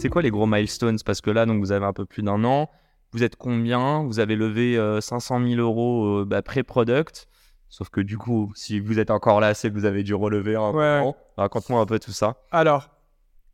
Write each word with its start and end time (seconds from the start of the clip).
C'est 0.00 0.08
quoi 0.08 0.22
les 0.22 0.30
gros 0.30 0.46
milestones? 0.46 0.96
Parce 1.04 1.20
que 1.20 1.30
là, 1.30 1.44
donc, 1.44 1.60
vous 1.60 1.72
avez 1.72 1.84
un 1.84 1.92
peu 1.92 2.06
plus 2.06 2.22
d'un 2.22 2.42
an. 2.44 2.70
Vous 3.12 3.22
êtes 3.22 3.36
combien? 3.36 4.04
Vous 4.04 4.18
avez 4.18 4.34
levé 4.34 4.78
500 5.00 5.46
000 5.46 5.60
euros 5.60 6.20
euh, 6.20 6.24
bah, 6.24 6.40
pré-product. 6.42 7.26
Sauf 7.68 7.88
que 7.90 8.00
du 8.00 8.16
coup, 8.18 8.50
si 8.54 8.80
vous 8.80 8.98
êtes 8.98 9.10
encore 9.10 9.40
là, 9.40 9.52
c'est 9.54 9.68
que 9.68 9.74
vous 9.74 9.84
avez 9.84 10.02
dû 10.02 10.14
relever 10.14 10.56
un 10.56 10.70
Ouais. 10.72 11.12
peu. 11.12 11.18
Raconte-moi 11.36 11.80
un 11.80 11.86
peu 11.86 11.98
tout 11.98 12.12
ça. 12.12 12.36
Alors, 12.50 12.88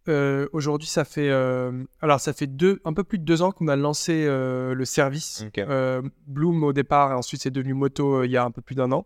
euh, 0.09 0.47
aujourd'hui, 0.53 0.89
ça 0.89 1.05
fait, 1.05 1.29
euh, 1.31 1.85
alors 2.01 2.21
ça 2.21 2.33
fait 2.33 2.47
deux, 2.47 2.81
un 2.85 2.93
peu 2.95 3.03
plus 3.05 3.19
de 3.19 3.25
deux 3.25 3.43
ans 3.43 3.51
qu'on 3.51 3.69
a 3.69 3.77
lancé 3.77 4.25
euh, 4.27 4.73
le 4.73 4.85
service. 4.85 5.45
Euh, 5.59 6.01
Bloom 6.29 6.63
au 6.63 6.73
départ, 6.73 7.11
et 7.11 7.15
ensuite 7.15 7.43
c'est 7.43 7.51
devenu 7.51 7.75
Moto 7.75 8.21
euh, 8.21 8.25
il 8.27 8.31
y 8.31 8.37
a 8.37 8.45
un 8.45 8.51
peu 8.53 8.63
plus 8.63 8.75
d'un 8.77 8.93
an. 8.93 9.05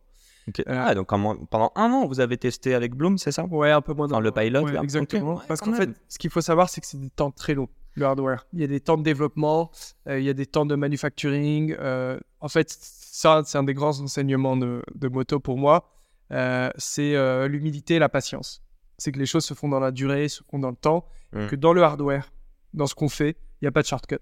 Euh, 0.48 0.62
Ah, 0.66 0.94
donc 0.94 1.08
pendant 1.08 1.72
un 1.76 1.90
an, 1.92 2.06
vous 2.06 2.20
avez 2.20 2.36
testé 2.36 2.74
avec 2.74 2.94
Bloom, 2.94 3.18
c'est 3.18 3.32
ça? 3.32 3.44
Ouais, 3.44 3.70
un 3.70 3.80
peu 3.82 3.92
moins 3.94 4.06
d'un 4.08 4.14
Dans 4.14 4.20
le 4.20 4.32
pilot, 4.32 4.62
Ouais, 4.62 4.72
là 4.72 4.82
Exactement. 4.82 5.40
Parce 5.46 5.60
qu'en 5.60 5.72
fait, 5.72 5.90
ce 6.08 6.18
qu'il 6.18 6.30
faut 6.30 6.40
savoir, 6.40 6.68
c'est 6.68 6.80
que 6.80 6.86
c'est 6.86 7.00
des 7.00 7.10
temps 7.10 7.30
très 7.30 7.55
longs, 7.55 7.69
le 7.94 8.06
hardware. 8.06 8.47
Il 8.52 8.60
y 8.60 8.64
a 8.64 8.66
des 8.66 8.80
temps 8.80 8.97
de 8.97 9.02
développement, 9.02 9.70
euh, 10.08 10.19
il 10.19 10.24
y 10.24 10.28
a 10.30 10.34
des 10.34 10.47
temps 10.47 10.66
de 10.66 10.74
manufacturing. 10.74 11.77
euh, 11.78 12.19
en 12.41 12.48
fait, 12.48 12.70
ça, 12.70 13.42
c'est 13.44 13.58
un 13.58 13.62
des 13.64 13.74
grands 13.74 14.00
enseignements 14.00 14.56
de, 14.56 14.82
de 14.94 15.08
moto 15.08 15.38
pour 15.41 15.58
moi. 15.58 15.92
Euh, 16.32 16.70
c'est 16.77 17.14
euh, 17.16 17.48
l'humilité 17.48 17.97
et 17.97 17.98
la 17.98 18.08
patience. 18.08 18.62
C'est 18.98 19.12
que 19.12 19.19
les 19.19 19.27
choses 19.27 19.44
se 19.44 19.54
font 19.54 19.69
dans 19.69 19.80
la 19.80 19.91
durée, 19.92 20.28
se 20.28 20.42
font 20.50 20.58
dans 20.58 20.70
le 20.70 20.77
temps, 20.77 21.06
Mm. 21.32 21.47
que 21.47 21.54
dans 21.54 21.72
le 21.72 21.82
hardware, 21.84 22.32
dans 22.75 22.86
ce 22.88 22.94
qu'on 22.97 23.08
fait, 23.08 23.36
il 23.60 23.64
n'y 23.64 23.69
a 23.69 23.70
pas 23.70 23.82
de 23.82 23.86
shortcut. 23.86 24.16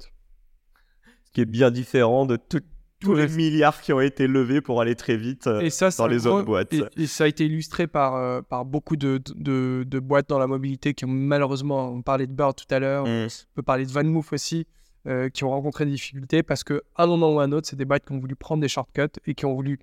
Ce 1.24 1.32
qui 1.32 1.40
est 1.40 1.46
bien 1.46 1.70
différent 1.70 2.26
de 2.26 2.36
tout- 2.36 2.60
tous 3.00 3.14
les 3.14 3.28
milliards 3.28 3.80
qui 3.80 3.92
ont 3.92 4.00
été 4.00 4.26
levés 4.26 4.60
pour 4.60 4.80
aller 4.80 4.94
très 4.96 5.16
vite 5.16 5.46
euh, 5.46 5.60
Et 5.60 5.70
ça, 5.70 5.90
dans 5.96 6.06
les 6.06 6.26
autres 6.26 6.44
boîtes. 6.44 6.72
Et, 6.72 6.82
et 6.96 7.06
ça 7.06 7.24
a 7.24 7.26
été 7.26 7.46
illustré 7.46 7.86
par, 7.86 8.16
euh, 8.16 8.42
par 8.42 8.64
beaucoup 8.64 8.96
de, 8.96 9.20
de, 9.36 9.84
de 9.86 9.98
boîtes 9.98 10.28
dans 10.28 10.38
la 10.38 10.46
mobilité 10.46 10.94
qui 10.94 11.04
ont 11.04 11.08
malheureusement, 11.08 11.88
on 11.90 12.02
parlait 12.02 12.26
de 12.26 12.32
Bird 12.32 12.56
tout 12.56 12.72
à 12.74 12.78
l'heure, 12.78 13.04
Mm. 13.06 13.26
on 13.26 13.54
peut 13.54 13.62
parler 13.62 13.86
de 13.86 13.92
VanMoof 13.92 14.32
aussi, 14.32 14.66
euh, 15.06 15.28
qui 15.28 15.44
ont 15.44 15.50
rencontré 15.50 15.84
des 15.84 15.92
difficultés 15.92 16.42
parce 16.42 16.64
qu'à 16.64 16.80
un 16.96 17.06
moment 17.06 17.32
ou 17.32 17.40
à 17.40 17.44
un 17.44 17.52
autre, 17.52 17.68
c'est 17.68 17.76
des 17.76 17.84
boîtes 17.84 18.04
qui 18.04 18.12
ont 18.12 18.18
voulu 18.18 18.34
prendre 18.34 18.60
des 18.60 18.68
shortcuts 18.68 19.20
et 19.26 19.34
qui 19.34 19.46
ont 19.46 19.54
voulu 19.54 19.78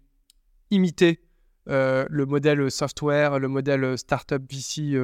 imiter 0.72 1.22
euh, 1.70 2.06
le 2.10 2.26
modèle 2.26 2.70
software, 2.70 3.40
le 3.40 3.48
modèle 3.48 3.98
startup 3.98 4.44
VC 4.52 5.00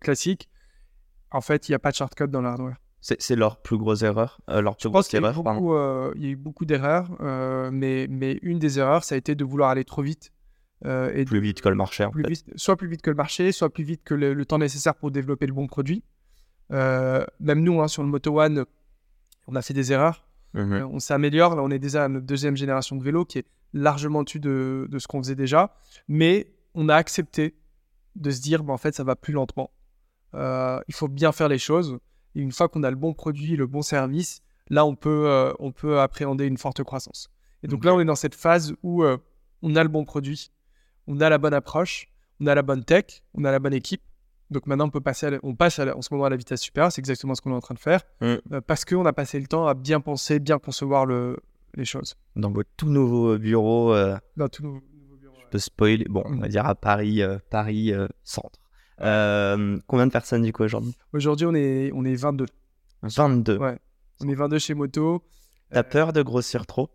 classique. 0.00 0.48
En 1.30 1.40
fait, 1.40 1.68
il 1.68 1.72
n'y 1.72 1.76
a 1.76 1.78
pas 1.78 1.90
de 1.90 1.96
shortcut 1.96 2.26
dans 2.28 2.40
le 2.40 2.48
hardware. 2.48 2.76
C'est 3.00 3.36
leur 3.36 3.62
plus 3.62 3.78
grosse 3.78 4.02
erreur. 4.02 4.40
euh, 4.50 4.60
leur 4.60 4.76
plus 4.76 4.82
Je 4.84 4.88
pense 4.88 4.92
grosse 4.92 5.08
qu'il 5.08 5.20
y, 5.20 5.24
a 5.24 5.26
eu 5.26 5.30
erreur, 5.30 5.42
beaucoup, 5.42 5.74
euh, 5.74 6.12
il 6.16 6.22
y 6.22 6.26
a 6.26 6.30
eu 6.30 6.36
beaucoup 6.36 6.66
d'erreurs, 6.66 7.08
euh, 7.20 7.70
mais, 7.72 8.06
mais 8.10 8.38
une 8.42 8.58
des 8.58 8.78
erreurs, 8.78 9.04
ça 9.04 9.14
a 9.14 9.18
été 9.18 9.34
de 9.34 9.44
vouloir 9.44 9.70
aller 9.70 9.84
trop 9.84 10.02
vite. 10.02 10.32
et 10.84 11.24
Plus 11.24 11.40
vite 11.40 11.60
que 11.62 11.68
le 11.68 11.74
marché, 11.74 12.04
en 12.04 12.10
plus 12.10 12.22
fait. 12.24 12.28
vite, 12.30 12.46
soit 12.56 12.76
plus 12.76 12.88
vite 12.88 13.02
que 13.02 13.10
le 13.10 13.16
marché, 13.16 13.52
soit 13.52 13.70
plus 13.70 13.84
vite 13.84 14.02
que 14.04 14.14
le, 14.14 14.34
le 14.34 14.44
temps 14.44 14.58
nécessaire 14.58 14.94
pour 14.94 15.10
développer 15.10 15.46
le 15.46 15.52
bon 15.54 15.66
produit. 15.66 16.02
Même 16.70 17.62
nous, 17.62 17.80
hein, 17.80 17.88
sur 17.88 18.02
le 18.02 18.08
Moto 18.08 18.38
One, 18.40 18.64
on 19.46 19.56
a 19.56 19.62
fait 19.62 19.74
des 19.74 19.92
erreurs. 19.92 20.26
Mhm. 20.54 20.72
Euh, 20.72 20.86
on 20.86 20.98
s'améliore. 20.98 21.54
Là, 21.56 21.62
on 21.62 21.70
est 21.70 21.78
déjà 21.78 22.04
à 22.04 22.08
notre 22.08 22.26
deuxième 22.26 22.56
génération 22.56 22.96
de 22.96 23.02
vélo 23.04 23.24
qui 23.24 23.38
est 23.38 23.46
largement 23.72 24.20
au-dessus 24.20 24.40
de, 24.40 24.88
de 24.90 24.98
ce 24.98 25.06
qu'on 25.06 25.22
faisait 25.22 25.34
déjà. 25.36 25.74
Mais 26.08 26.52
on 26.74 26.88
a 26.88 26.94
accepté 26.96 27.54
de 28.16 28.30
se 28.30 28.40
dire, 28.40 28.62
bah, 28.64 28.72
en 28.72 28.78
fait, 28.78 28.94
ça 28.94 29.04
va 29.04 29.16
plus 29.16 29.32
lentement. 29.32 29.70
Il 30.34 30.94
faut 30.94 31.08
bien 31.08 31.32
faire 31.32 31.48
les 31.48 31.58
choses. 31.58 31.98
Et 32.34 32.40
une 32.40 32.52
fois 32.52 32.68
qu'on 32.68 32.82
a 32.82 32.90
le 32.90 32.96
bon 32.96 33.12
produit, 33.14 33.56
le 33.56 33.66
bon 33.66 33.82
service, 33.82 34.40
là, 34.68 34.84
on 34.86 34.94
peut, 34.94 35.24
euh, 35.26 35.52
on 35.58 35.72
peut 35.72 36.00
appréhender 36.00 36.46
une 36.46 36.58
forte 36.58 36.82
croissance. 36.84 37.28
Et 37.62 37.68
donc 37.68 37.84
là, 37.84 37.94
on 37.94 38.00
est 38.00 38.04
dans 38.04 38.14
cette 38.14 38.34
phase 38.34 38.74
où 38.82 39.02
euh, 39.04 39.18
on 39.62 39.74
a 39.76 39.82
le 39.82 39.88
bon 39.88 40.04
produit, 40.04 40.50
on 41.06 41.20
a 41.20 41.28
la 41.28 41.38
bonne 41.38 41.54
approche, 41.54 42.08
on 42.40 42.46
a 42.46 42.54
la 42.54 42.62
bonne 42.62 42.84
tech, 42.84 43.22
on 43.34 43.44
a 43.44 43.50
la 43.50 43.58
bonne 43.58 43.74
équipe. 43.74 44.02
Donc 44.50 44.66
maintenant, 44.66 44.86
on, 44.86 44.90
peut 44.90 45.00
passer 45.00 45.26
à 45.26 45.30
la- 45.30 45.38
on 45.42 45.54
passe 45.54 45.78
à 45.78 45.84
la- 45.84 45.96
en 45.96 46.02
ce 46.02 46.12
moment 46.12 46.24
à 46.24 46.30
la 46.30 46.36
vitesse 46.36 46.60
supérieure. 46.60 46.90
C'est 46.90 47.00
exactement 47.00 47.34
ce 47.34 47.40
qu'on 47.42 47.50
est 47.52 47.54
en 47.56 47.60
train 47.60 47.74
de 47.74 47.78
faire. 47.80 48.00
Mm. 48.20 48.24
Euh, 48.52 48.60
parce 48.66 48.84
qu'on 48.84 49.04
a 49.06 49.12
passé 49.12 49.38
le 49.38 49.46
temps 49.46 49.66
à 49.66 49.74
bien 49.74 50.00
penser, 50.00 50.38
bien 50.40 50.58
concevoir 50.58 51.04
le, 51.06 51.36
les 51.74 51.84
choses. 51.84 52.16
Dans 52.36 52.50
votre 52.50 52.70
tout 52.76 52.88
nouveau 52.88 53.38
bureau, 53.38 53.92
euh, 53.94 54.16
Dans 54.36 54.48
tous 54.48 54.62
nos 54.64 54.72
nouveaux 54.72 55.16
bureaux, 55.20 55.36
ouais. 55.36 55.48
de 55.52 55.58
spoiler, 55.58 56.06
bon, 56.08 56.22
on 56.26 56.30
Mm. 56.36 56.40
va 56.40 56.48
dire 56.48 56.66
à 56.66 56.74
Paris, 56.74 57.22
Paris 57.50 57.92
centre. 58.24 58.58
Euh, 59.02 59.78
combien 59.86 60.06
de 60.06 60.12
personnes 60.12 60.42
du 60.42 60.52
coup 60.52 60.62
aujourd'hui? 60.64 60.94
Aujourd'hui, 61.12 61.46
on 61.46 61.54
est, 61.54 61.90
on 61.94 62.04
est 62.04 62.14
22. 62.14 62.46
22. 63.02 63.56
Ouais. 63.58 63.78
On 64.22 64.28
est 64.28 64.34
22 64.34 64.58
chez 64.58 64.74
Moto. 64.74 65.22
T'as 65.70 65.82
peur 65.82 66.12
de 66.12 66.22
grossir 66.22 66.66
trop? 66.66 66.90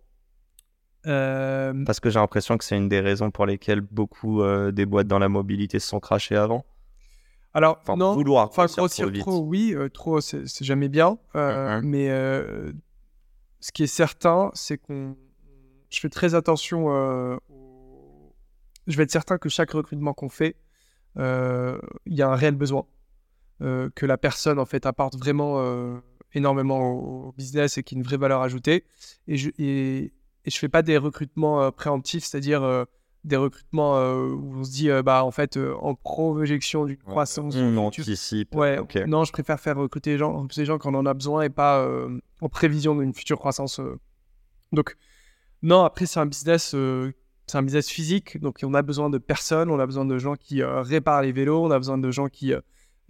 Euh, 1.07 1.83
Parce 1.85 1.99
que 1.99 2.09
j'ai 2.09 2.19
l'impression 2.19 2.57
que 2.57 2.63
c'est 2.63 2.77
une 2.77 2.89
des 2.89 2.99
raisons 2.99 3.29
pour 3.31 3.45
lesquelles 3.45 3.81
beaucoup 3.81 4.41
euh, 4.41 4.71
des 4.71 4.85
boîtes 4.85 5.07
dans 5.07 5.19
la 5.19 5.29
mobilité 5.29 5.79
se 5.79 5.87
sont 5.87 5.99
crachées 5.99 6.35
avant. 6.35 6.65
alors, 7.53 7.77
Enfin, 7.81 7.95
non. 7.95 8.13
vouloir 8.13 8.47
Enfin, 8.47 8.63
grossir, 8.65 8.77
grossir 8.81 9.05
trop 9.05 9.11
vite. 9.13 9.21
trop, 9.21 9.39
oui, 9.45 9.73
euh, 9.75 9.89
trop, 9.89 10.19
c'est 10.21 10.45
jamais 10.61 10.89
bien. 10.89 11.17
Euh, 11.35 11.79
Mhm. 11.79 11.87
Mais 11.87 12.09
euh, 12.09 12.71
ce 13.59 13.71
qui 13.71 13.83
est 13.83 13.87
certain, 13.87 14.49
c'est 14.53 14.77
qu'on. 14.77 15.15
Je 15.91 15.99
fais 15.99 16.09
très 16.09 16.33
attention. 16.35 16.87
euh, 16.91 17.37
au- 17.49 18.33
Je 18.87 18.97
vais 18.97 19.03
être 19.03 19.11
certain 19.11 19.37
que 19.37 19.47
chaque 19.49 19.71
recrutement 19.71 20.13
qu'on 20.13 20.29
fait, 20.29 20.55
euh, 20.55 20.59
il 21.17 22.13
y 22.13 22.21
a 22.21 22.29
un 22.29 22.35
réel 22.35 22.55
besoin. 22.55 22.85
Euh, 23.61 23.89
que 23.95 24.05
la 24.05 24.17
personne, 24.17 24.59
en 24.59 24.65
fait, 24.65 24.85
apporte 24.85 25.15
vraiment 25.15 25.59
euh, 25.59 25.97
énormément 26.33 26.91
au, 26.91 27.33
business 27.37 27.77
et 27.77 27.83
qui 27.83 27.95
a 27.95 27.97
une 27.97 28.03
vraie 28.03 28.17
valeur 28.17 28.41
ajoutée. 28.41 28.83
Et 29.27 29.37
je 29.37 29.49
et, 29.57 30.11
et 30.43 30.49
je 30.49 30.57
fais 30.57 30.67
pas 30.67 30.81
des 30.81 30.97
recrutements 30.97 31.61
euh, 31.61 31.71
préemptifs, 31.71 32.25
c'est-à-dire 32.25 32.63
euh, 32.63 32.83
des 33.23 33.37
recrutements 33.37 33.97
euh, 33.97 34.27
où 34.27 34.57
on 34.57 34.63
se 34.65 34.71
dit, 34.71 34.89
euh, 34.89 35.01
bah, 35.03 35.23
en 35.23 35.31
fait, 35.31 35.55
euh, 35.55 35.73
en 35.81 35.95
projection 35.95 36.85
d'une 36.85 36.97
croissance. 36.97 37.55
On 37.55 37.69
future, 37.69 37.81
anticipe. 37.81 38.53
Ouais, 38.53 38.79
non, 39.07 39.23
je 39.23 39.31
préfère 39.31 39.59
faire 39.59 39.77
recruter 39.77 40.11
les 40.11 40.17
gens, 40.17 40.45
ces 40.51 40.65
gens 40.65 40.77
quand 40.77 40.93
on 40.93 40.97
en 40.99 41.05
a 41.05 41.13
besoin 41.13 41.43
et 41.43 41.49
pas 41.49 41.79
euh, 41.79 42.19
en 42.41 42.49
prévision 42.49 42.95
d'une 42.95 43.13
future 43.13 43.39
croissance. 43.39 43.79
euh. 43.79 43.97
Donc, 44.73 44.97
non, 45.61 45.83
après, 45.83 46.05
c'est 46.05 46.19
un 46.19 46.25
business, 46.25 46.75
euh, 46.75 47.13
c'est 47.47 47.57
un 47.57 47.63
business 47.63 47.89
physique, 47.89 48.39
donc 48.39 48.59
on 48.63 48.73
a 48.73 48.81
besoin 48.81 49.09
de 49.09 49.17
personnes, 49.17 49.69
on 49.69 49.79
a 49.79 49.85
besoin 49.85 50.05
de 50.05 50.17
gens 50.17 50.35
qui 50.35 50.61
euh, 50.61 50.81
réparent 50.81 51.21
les 51.21 51.31
vélos, 51.31 51.63
on 51.63 51.71
a 51.71 51.77
besoin 51.77 51.97
de 51.97 52.11
gens 52.11 52.27
qui, 52.27 52.53
euh, 52.53 52.61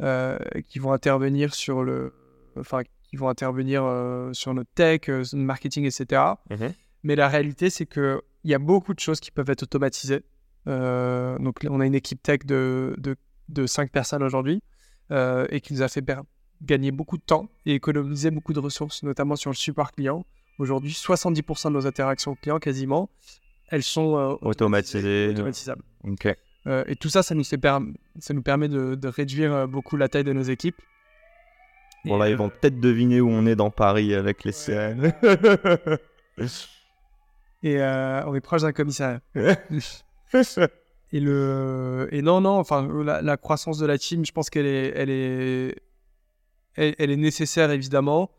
euh, 0.02 0.38
qui 0.68 0.80
vont 0.80 0.92
intervenir 0.92 1.54
sur 1.54 1.84
le, 1.84 2.14
enfin, 2.60 2.82
qui 3.04 3.16
vont 3.16 3.30
intervenir 3.30 3.84
euh, 3.86 4.34
sur 4.34 4.54
notre 4.54 4.72
tech, 4.76 5.02
sur 5.06 5.16
notre 5.16 5.38
marketing, 5.38 5.86
etc. 5.86 6.22
Mhm. 6.50 6.74
Mais 7.04 7.16
la 7.16 7.30
réalité, 7.30 7.70
c'est 7.70 7.86
que 7.86 8.22
il 8.44 8.52
y 8.52 8.54
a 8.54 8.60
beaucoup 8.60 8.94
de 8.94 9.00
choses 9.00 9.20
qui 9.20 9.32
peuvent 9.32 9.50
être 9.50 9.64
automatisées. 9.64 10.24
Donc, 10.68 11.60
on 11.70 11.80
a 11.80 11.86
une 11.86 11.96
équipe 11.96 12.22
tech 12.22 12.40
de, 12.46 12.96
de, 12.98 13.16
de 13.50 13.66
5 13.68 13.92
personnes 13.92 14.24
aujourd'hui 14.24 14.62
et 15.10 15.62
qui 15.62 15.74
nous 15.74 15.82
a 15.82 15.88
fait 15.88 16.04
gagner 16.62 16.92
beaucoup 16.92 17.18
de 17.18 17.24
temps 17.24 17.50
et 17.66 17.74
économiser 17.74 18.30
beaucoup 18.32 18.54
de 18.54 18.60
ressources, 18.60 19.02
notamment 19.04 19.36
sur 19.36 19.50
le 19.50 19.56
support 19.56 19.92
client. 19.92 20.26
Aujourd'hui, 20.60 20.92
70% 20.92 21.70
de 21.70 21.74
nos 21.74 21.88
interactions 21.88 22.36
clients, 22.36 22.60
quasiment, 22.60 23.10
elles 23.70 23.84
sont 23.84 24.18
euh, 24.18 24.36
Automatisées. 24.42 25.30
automatisables. 25.30 25.84
Ok. 26.04 26.28
Euh, 26.68 26.84
et 26.88 26.96
tout 26.96 27.10
ça, 27.10 27.22
ça 27.24 27.36
nous, 27.36 27.44
ça 27.44 27.58
permet 27.58 28.68
de, 28.68 28.96
de 28.96 29.08
réduire 29.08 29.54
euh, 29.54 29.68
beaucoup 29.68 29.98
la 29.98 30.08
taille 30.10 30.24
de 30.24 30.34
nos 30.34 30.42
équipes. 30.44 30.82
Bon, 32.06 32.18
là, 32.18 32.30
ils 32.30 32.36
vont 32.36 32.50
peut-être 32.50 32.80
deviner 32.80 33.20
où 33.22 33.30
on 33.30 33.46
est 33.48 33.56
dans 33.56 33.72
Paris 33.72 34.14
avec 34.14 34.44
les 34.44 34.52
CN. 34.52 35.12
Et 37.64 37.82
on 37.82 38.36
est 38.36 38.42
proche 38.42 38.62
d'un 38.62 38.74
commissariat. 38.74 39.22
Et, 41.12 41.20
le... 41.20 42.10
et 42.12 42.22
non, 42.22 42.42
non, 42.42 42.58
enfin, 42.58 42.90
la, 43.04 43.22
la 43.22 43.38
croissance 43.38 43.78
de 43.78 43.86
la 43.86 43.98
team, 43.98 44.26
je 44.26 44.32
pense 44.34 44.50
qu'elle 44.50 44.66
est, 44.66 44.92
elle 44.96 45.10
est, 45.10 45.76
elle, 46.76 46.96
elle 46.98 47.12
est 47.12 47.16
nécessaire, 47.16 47.72
évidemment. 47.72 48.32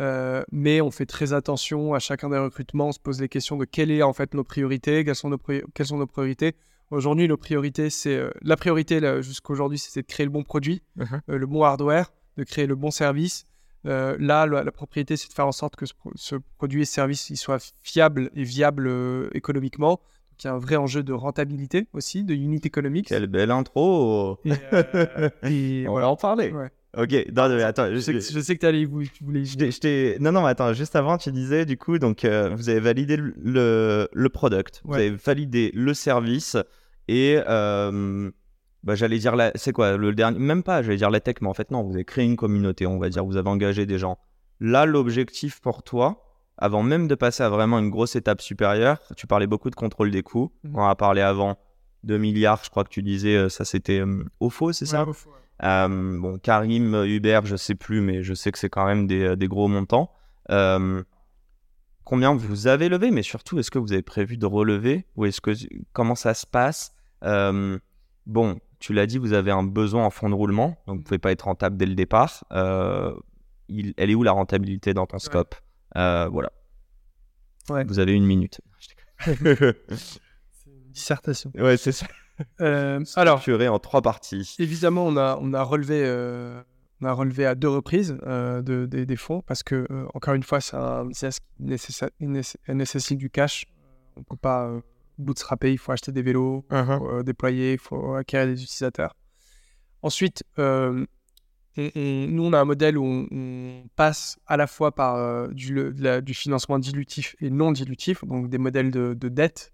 Euh, 0.00 0.42
mais 0.50 0.80
on 0.80 0.90
fait 0.90 1.06
très 1.06 1.32
attention 1.32 1.94
à 1.94 1.98
chacun 2.00 2.28
des 2.30 2.38
recrutements. 2.38 2.88
On 2.88 2.92
se 2.92 2.98
pose 2.98 3.20
les 3.20 3.28
questions 3.28 3.56
de 3.56 3.64
quelles 3.64 3.90
est 3.90 4.02
en 4.02 4.12
fait 4.12 4.34
nos 4.34 4.44
priorités, 4.44 5.04
quelles 5.04 5.14
sont 5.14 5.30
nos, 5.30 5.36
pri- 5.38 5.62
quelles 5.74 5.86
sont 5.86 5.98
nos 5.98 6.06
priorités. 6.06 6.54
Aujourd'hui, 6.90 7.28
nos 7.28 7.36
priorités, 7.36 7.90
c'est 7.90 8.16
euh, 8.16 8.30
la 8.42 8.56
priorité 8.56 9.00
jusqu'aujourd'hui, 9.22 9.78
c'était 9.78 10.02
de 10.02 10.06
créer 10.06 10.26
le 10.26 10.30
bon 10.32 10.42
produit, 10.42 10.82
Mhm. 10.96 11.20
euh, 11.30 11.38
le 11.38 11.46
bon 11.46 11.62
hardware, 11.62 12.12
de 12.36 12.44
créer 12.44 12.66
le 12.66 12.74
bon 12.74 12.90
service. 12.90 13.44
Là, 13.84 14.16
la, 14.18 14.46
la 14.46 14.72
propriété, 14.72 15.16
c'est 15.16 15.28
de 15.28 15.34
faire 15.34 15.46
en 15.46 15.52
sorte 15.52 15.76
que 15.76 15.84
ce, 15.84 15.92
pro- 15.92 16.10
ce 16.14 16.36
produit 16.56 16.82
et 16.82 16.84
service 16.86 17.28
il 17.28 17.36
soit 17.36 17.74
fiable 17.82 18.30
et 18.34 18.42
viable 18.42 18.86
euh, 18.88 19.28
économiquement. 19.34 20.00
il 20.40 20.46
y 20.46 20.48
a 20.48 20.54
un 20.54 20.58
vrai 20.58 20.76
enjeu 20.76 21.02
de 21.02 21.12
rentabilité 21.12 21.86
aussi, 21.92 22.24
de 22.24 22.32
unit 22.34 22.60
économique. 22.64 23.08
Quelle 23.08 23.26
belle 23.26 23.50
intro 23.50 24.38
Et, 24.46 24.52
et 25.82 25.88
On 25.88 25.94
va 25.94 26.08
en 26.08 26.16
parler. 26.16 26.50
Ouais. 26.50 26.70
Ok, 26.96 27.12
non, 27.34 27.48
mais 27.48 27.62
attends, 27.62 27.92
Je 27.92 27.98
sais 27.98 28.12
que, 28.12 28.20
je- 28.20 28.40
sais 28.40 28.54
que 28.56 28.60
t'allais- 28.60 28.84
vous, 28.84 29.02
tu 29.04 29.24
voulais. 29.24 29.44
je 29.44 29.58
je 29.58 30.18
Non, 30.20 30.32
non, 30.32 30.44
attends, 30.46 30.72
juste 30.72 30.96
avant, 30.96 31.18
tu 31.18 31.30
disais, 31.32 31.64
du 31.66 31.76
coup, 31.76 31.98
donc, 31.98 32.24
euh, 32.24 32.50
vous 32.54 32.68
avez 32.68 32.80
validé 32.80 33.16
le, 33.16 33.34
le, 33.42 34.08
le 34.12 34.28
product, 34.28 34.80
vous 34.84 34.94
avez 34.94 35.10
validé 35.10 35.70
le 35.74 35.92
service, 35.94 36.56
et 37.08 37.38
euh, 37.48 38.30
bah, 38.82 38.94
j'allais 38.94 39.18
dire, 39.18 39.34
la... 39.36 39.50
c'est 39.54 39.72
quoi, 39.72 39.96
le 39.96 40.12
dernier, 40.14 40.38
même 40.38 40.62
pas, 40.62 40.82
j'allais 40.82 40.96
dire 40.98 41.10
la 41.10 41.20
tech, 41.20 41.36
mais 41.40 41.48
en 41.48 41.54
fait, 41.54 41.70
non, 41.70 41.82
vous 41.82 41.94
avez 41.94 42.04
créé 42.04 42.24
une 42.24 42.36
communauté, 42.36 42.86
on 42.86 42.98
va 42.98 43.08
dire, 43.08 43.24
vous 43.24 43.36
avez 43.36 43.48
engagé 43.48 43.86
des 43.86 43.98
gens. 43.98 44.18
Là, 44.60 44.86
l'objectif 44.86 45.60
pour 45.60 45.82
toi, 45.82 46.20
avant 46.58 46.82
même 46.82 47.08
de 47.08 47.14
passer 47.14 47.42
à 47.42 47.48
vraiment 47.48 47.78
une 47.80 47.90
grosse 47.90 48.14
étape 48.14 48.40
supérieure, 48.40 48.98
tu 49.16 49.26
parlais 49.26 49.46
beaucoup 49.48 49.70
de 49.70 49.74
contrôle 49.74 50.10
des 50.10 50.22
coûts, 50.22 50.52
Mhm. 50.64 50.76
on 50.76 50.82
en 50.82 50.88
a 50.88 50.94
parlé 50.94 51.20
avant, 51.22 51.58
2 52.04 52.18
milliards, 52.18 52.62
je 52.64 52.70
crois 52.70 52.84
que 52.84 52.90
tu 52.90 53.02
disais, 53.02 53.34
euh, 53.36 53.48
ça 53.48 53.64
c'était 53.64 54.00
euh, 54.00 54.22
au 54.38 54.50
faux, 54.50 54.72
c'est 54.72 54.86
ça? 54.86 55.02
au 55.02 55.06
ouais. 55.08 55.14
Euh, 55.62 56.18
bon, 56.20 56.38
Karim, 56.38 57.04
Hubert, 57.04 57.46
je 57.46 57.56
sais 57.56 57.74
plus, 57.74 58.00
mais 58.00 58.22
je 58.22 58.34
sais 58.34 58.50
que 58.52 58.58
c'est 58.58 58.68
quand 58.70 58.86
même 58.86 59.06
des, 59.06 59.22
euh, 59.22 59.36
des 59.36 59.46
gros 59.48 59.68
montants. 59.68 60.10
Euh, 60.50 61.02
combien 62.04 62.34
vous 62.34 62.66
avez 62.66 62.88
levé, 62.88 63.10
mais 63.10 63.22
surtout, 63.22 63.58
est-ce 63.58 63.70
que 63.70 63.78
vous 63.78 63.92
avez 63.92 64.02
prévu 64.02 64.36
de 64.36 64.46
relever 64.46 65.06
ou 65.16 65.24
est-ce 65.26 65.40
que 65.40 65.52
comment 65.92 66.14
ça 66.16 66.34
se 66.34 66.46
passe? 66.46 66.92
Euh, 67.22 67.78
Bon, 68.26 68.58
tu 68.78 68.94
l'as 68.94 69.04
dit, 69.06 69.18
vous 69.18 69.34
avez 69.34 69.50
un 69.50 69.62
besoin 69.62 70.06
en 70.06 70.10
fonds 70.10 70.30
de 70.30 70.34
roulement, 70.34 70.78
donc 70.86 70.96
vous 70.98 71.02
pouvez 71.04 71.18
pas 71.18 71.30
être 71.30 71.42
rentable 71.42 71.76
dès 71.76 71.84
le 71.84 71.94
départ. 71.94 72.42
Il- 73.68 73.92
elle 73.98 74.10
est 74.10 74.14
où 74.14 74.22
la 74.22 74.32
rentabilité 74.32 74.94
dans 74.94 75.06
ton 75.06 75.18
scope? 75.18 75.54
Voilà. 75.94 76.50
Ouais. 77.68 77.84
Vous 77.84 77.98
avez 77.98 78.12
une 78.12 78.24
minute. 78.24 78.60
C'est 79.18 79.36
une 80.66 80.90
dissertation. 80.90 81.50
ouais, 81.54 81.76
c'est 81.76 81.92
ça. 81.92 82.06
Euh, 82.60 83.04
alors, 83.16 83.42
en 83.48 83.78
trois 83.78 84.02
parties. 84.02 84.54
évidemment, 84.58 85.06
on 85.06 85.16
a, 85.16 85.38
on 85.40 85.52
a 85.52 85.62
relevé. 85.62 86.02
euh, 86.04 86.60
on 87.00 87.06
a 87.06 87.12
relevé 87.12 87.44
à 87.44 87.54
deux 87.54 87.68
reprises 87.68 88.16
euh, 88.24 88.62
de- 88.62 88.86
des- 88.86 89.04
des 89.04 89.16
fonds 89.16 89.42
parce 89.42 89.62
que, 89.62 89.86
euh, 89.90 90.06
encore 90.14 90.34
une 90.34 90.42
fois, 90.44 90.60
c'est 90.60 90.76
un 90.76 91.04
business 91.04 91.40
qui 91.58 92.26
nécessite 92.74 93.18
du 93.18 93.30
cash. 93.30 93.66
On 94.16 94.20
ne 94.20 94.24
peut 94.24 94.36
pas 94.36 94.70
bootstrapper, 95.18 95.72
il 95.72 95.78
faut 95.78 95.92
acheter 95.92 96.12
des 96.12 96.22
vélos, 96.22 96.64
il 96.70 96.84
faut 96.98 97.22
déployer, 97.22 97.72
il 97.74 97.78
faut 97.78 98.14
acquérir 98.14 98.46
des 98.46 98.62
utilisateurs. 98.62 99.14
Ensuite, 100.02 100.44
nous, 101.76 102.44
on 102.44 102.52
a 102.52 102.60
un 102.60 102.64
modèle 102.64 102.96
où 102.96 103.04
on, 103.04 103.26
on 103.32 103.84
passe 103.96 104.38
à 104.46 104.56
la 104.56 104.66
fois 104.66 104.94
par 104.94 105.16
euh, 105.16 105.48
du, 105.48 105.92
la- 105.98 106.20
financement 106.32 106.78
dilutif 106.78 107.34
et 107.40 107.50
non 107.50 107.72
dilutif, 107.72 108.24
donc 108.24 108.48
des 108.48 108.58
modèles 108.58 108.90
de, 108.90 109.14
de 109.14 109.28
dette. 109.28 109.72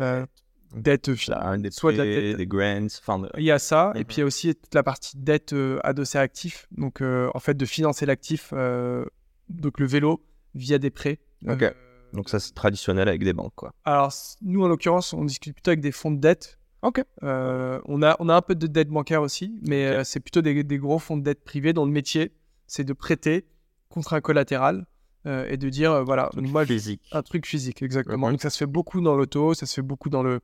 euh, 0.00 0.26
dette 0.74 1.14
fi- 1.14 1.30
Là, 1.30 1.56
des 1.58 1.70
soit 1.70 1.92
de 1.92 1.98
la 1.98 2.04
dette- 2.04 2.36
des 2.36 2.46
grants, 2.46 2.86
enfin, 2.86 3.22
il 3.36 3.44
y 3.44 3.50
a 3.50 3.58
ça, 3.58 3.92
et 3.94 4.00
Mhm. 4.00 4.04
puis 4.04 4.16
il 4.16 4.20
y 4.20 4.22
a 4.22 4.26
aussi 4.26 4.54
toute 4.54 4.74
la 4.74 4.82
partie 4.82 5.16
dette 5.16 5.52
euh, 5.52 5.78
adossée 5.84 6.18
à 6.18 6.20
actif. 6.22 6.66
Donc, 6.72 7.00
euh, 7.00 7.30
en 7.34 7.38
fait, 7.40 7.54
de 7.54 7.64
financer 7.66 8.06
l'actif, 8.06 8.50
euh, 8.52 9.04
donc 9.48 9.80
le 9.80 9.86
vélo, 9.86 10.24
via 10.54 10.78
des 10.78 10.90
prêts. 10.90 11.18
Ok. 11.48 11.62
Euh, 11.62 11.70
donc 12.12 12.28
ça 12.28 12.40
c'est 12.40 12.52
traditionnel 12.54 13.08
avec 13.08 13.22
des 13.22 13.32
banques, 13.32 13.54
quoi. 13.54 13.72
alors, 13.84 14.12
nous, 14.42 14.64
en 14.64 14.68
l'occurrence, 14.68 15.12
on 15.12 15.24
discute 15.24 15.54
plutôt 15.54 15.70
avec 15.70 15.80
des 15.80 15.92
fonds 15.92 16.10
de 16.10 16.18
dette. 16.20 16.58
Ok. 16.82 17.04
Euh, 17.22 17.80
on, 17.84 18.02
a, 18.02 18.16
on 18.20 18.28
a 18.28 18.34
un 18.34 18.42
peu 18.42 18.54
de 18.54 18.66
dette 18.66 18.88
bancaire 18.88 19.22
aussi, 19.22 19.58
mais 19.62 19.86
euh, 19.86 20.02
c'est 20.04 20.18
plutôt 20.20 20.40
des, 20.42 20.64
des 20.64 20.78
gros 20.78 20.98
fonds 20.98 21.16
de 21.18 21.22
dette 21.22 21.44
privés 21.44 21.72
dont 21.72 21.84
le 21.84 21.92
métier, 21.92 22.32
c'est 22.66 22.84
de 22.84 22.92
prêter 22.94 23.46
contre 23.90 24.14
un 24.14 24.20
collatéral 24.20 24.86
euh, 25.26 25.46
et 25.48 25.56
de 25.58 25.68
dire, 25.68 25.92
euh, 25.92 26.02
voilà, 26.02 26.30
moi, 26.36 26.64
je- 26.64 26.72
physique. 26.72 27.02
un 27.12 27.22
truc 27.22 27.44
physique, 27.46 27.82
exactement. 27.82 28.30
Donc, 28.30 28.40
ça 28.40 28.48
se 28.50 28.56
fait 28.56 28.66
beaucoup 28.66 29.00
dans 29.02 29.14
l'auto, 29.14 29.52
ça 29.54 29.66
se 29.66 29.74
fait 29.74 29.82
beaucoup 29.82 30.08
dans 30.08 30.22
le, 30.22 30.40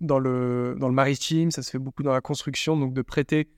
dans, 0.00 0.18
le, 0.18 0.76
dans 0.78 0.88
le 0.88 0.94
maritime, 0.94 1.50
ça 1.50 1.62
se 1.62 1.70
fait 1.70 1.78
beaucoup 1.78 2.02
dans 2.02 2.12
la 2.12 2.20
construction, 2.20 2.76
donc 2.76 2.92
de 2.94 3.02
prêter 3.02 3.48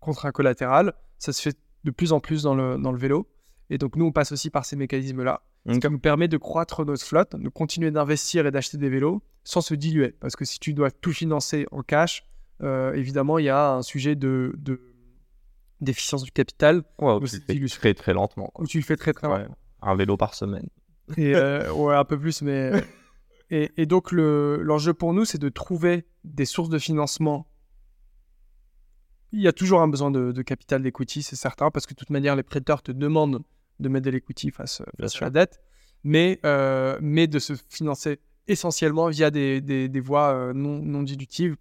contre 0.00 0.26
un 0.26 0.32
collatéral. 0.32 0.92
Ça 1.18 1.32
se 1.32 1.40
fait 1.42 1.56
de 1.84 1.90
plus 1.90 2.12
en 2.12 2.20
plus 2.20 2.42
dans 2.42 2.54
le, 2.54 2.76
dans 2.78 2.92
le 2.92 2.98
vélo. 2.98 3.28
Et 3.70 3.78
donc, 3.78 3.96
nous, 3.96 4.04
on 4.06 4.12
passe 4.12 4.32
aussi 4.32 4.50
par 4.50 4.64
ces 4.64 4.76
mécanismes-là. 4.76 5.42
Ce 5.66 5.78
qui 5.78 5.88
nous 5.88 5.98
permet 5.98 6.28
de 6.28 6.36
croître 6.36 6.84
notre 6.84 7.02
flotte, 7.04 7.36
de 7.36 7.48
continuer 7.48 7.90
d'investir 7.90 8.46
et 8.46 8.50
d'acheter 8.50 8.76
des 8.76 8.90
vélos 8.90 9.22
sans 9.44 9.62
se 9.62 9.74
diluer. 9.74 10.14
Parce 10.20 10.36
que 10.36 10.44
si 10.44 10.58
tu 10.58 10.74
dois 10.74 10.90
tout 10.90 11.12
financer 11.12 11.66
en 11.70 11.82
cash, 11.82 12.22
euh, 12.62 12.92
évidemment, 12.92 13.38
il 13.38 13.46
y 13.46 13.48
a 13.48 13.72
un 13.72 13.82
sujet 13.82 14.14
de, 14.14 14.52
de- 14.58 14.80
d'efficience 15.80 16.22
du 16.22 16.30
capital 16.32 16.82
Ouais, 16.98 17.14
Ou 17.14 17.26
tu 17.26 17.36
le 17.36 17.40
fais 17.40 17.66
très 17.68 17.94
très 17.94 18.12
lentement. 18.12 18.52
Où 18.58 18.66
tu 18.66 18.76
le 18.78 18.84
fais 18.84 18.96
très 18.96 19.12
très 19.14 19.26
Ouais, 19.26 19.46
Un 19.80 19.94
vélo 19.96 20.18
par 20.18 20.34
semaine. 20.34 20.68
et 21.16 21.34
euh, 21.34 21.72
ouais, 21.72 21.94
un 21.94 22.04
peu 22.04 22.18
plus, 22.18 22.42
mais. 22.42 22.72
Et, 23.56 23.70
et 23.76 23.86
donc, 23.86 24.10
le- 24.10 24.60
l'enjeu 24.62 24.94
pour 24.94 25.12
nous, 25.12 25.24
c'est 25.24 25.38
de 25.38 25.48
trouver 25.48 26.06
des 26.24 26.44
sources 26.44 26.70
de 26.70 26.78
financement. 26.78 27.46
Il 29.32 29.40
y 29.40 29.48
a 29.48 29.52
toujours 29.52 29.80
un 29.80 29.88
besoin 29.88 30.10
de, 30.10 30.32
de 30.32 30.42
capital 30.42 30.82
d'equity, 30.82 31.22
c'est 31.22 31.36
certain, 31.36 31.70
parce 31.70 31.86
que 31.86 31.92
de 31.94 31.96
toute 31.98 32.10
manière, 32.10 32.36
les 32.36 32.42
prêteurs 32.42 32.82
te 32.82 32.92
demandent 32.92 33.42
de 33.80 33.88
mettre 33.88 34.06
de 34.06 34.10
l'equity 34.10 34.50
face, 34.50 34.80
à 34.80 34.84
la 35.24 35.30
dette, 35.30 35.60
mais, 36.04 36.40
euh, 36.44 36.98
mais 37.00 37.26
de 37.26 37.38
se 37.38 37.52
financer 37.68 38.20
essentiellement 38.46 39.08
via 39.08 39.30
des, 39.30 39.60
des, 39.60 39.88
des 39.88 40.00
voies 40.00 40.32
euh, 40.34 40.52
non, 40.52 40.78
non 40.82 41.02
dilutives, 41.02 41.56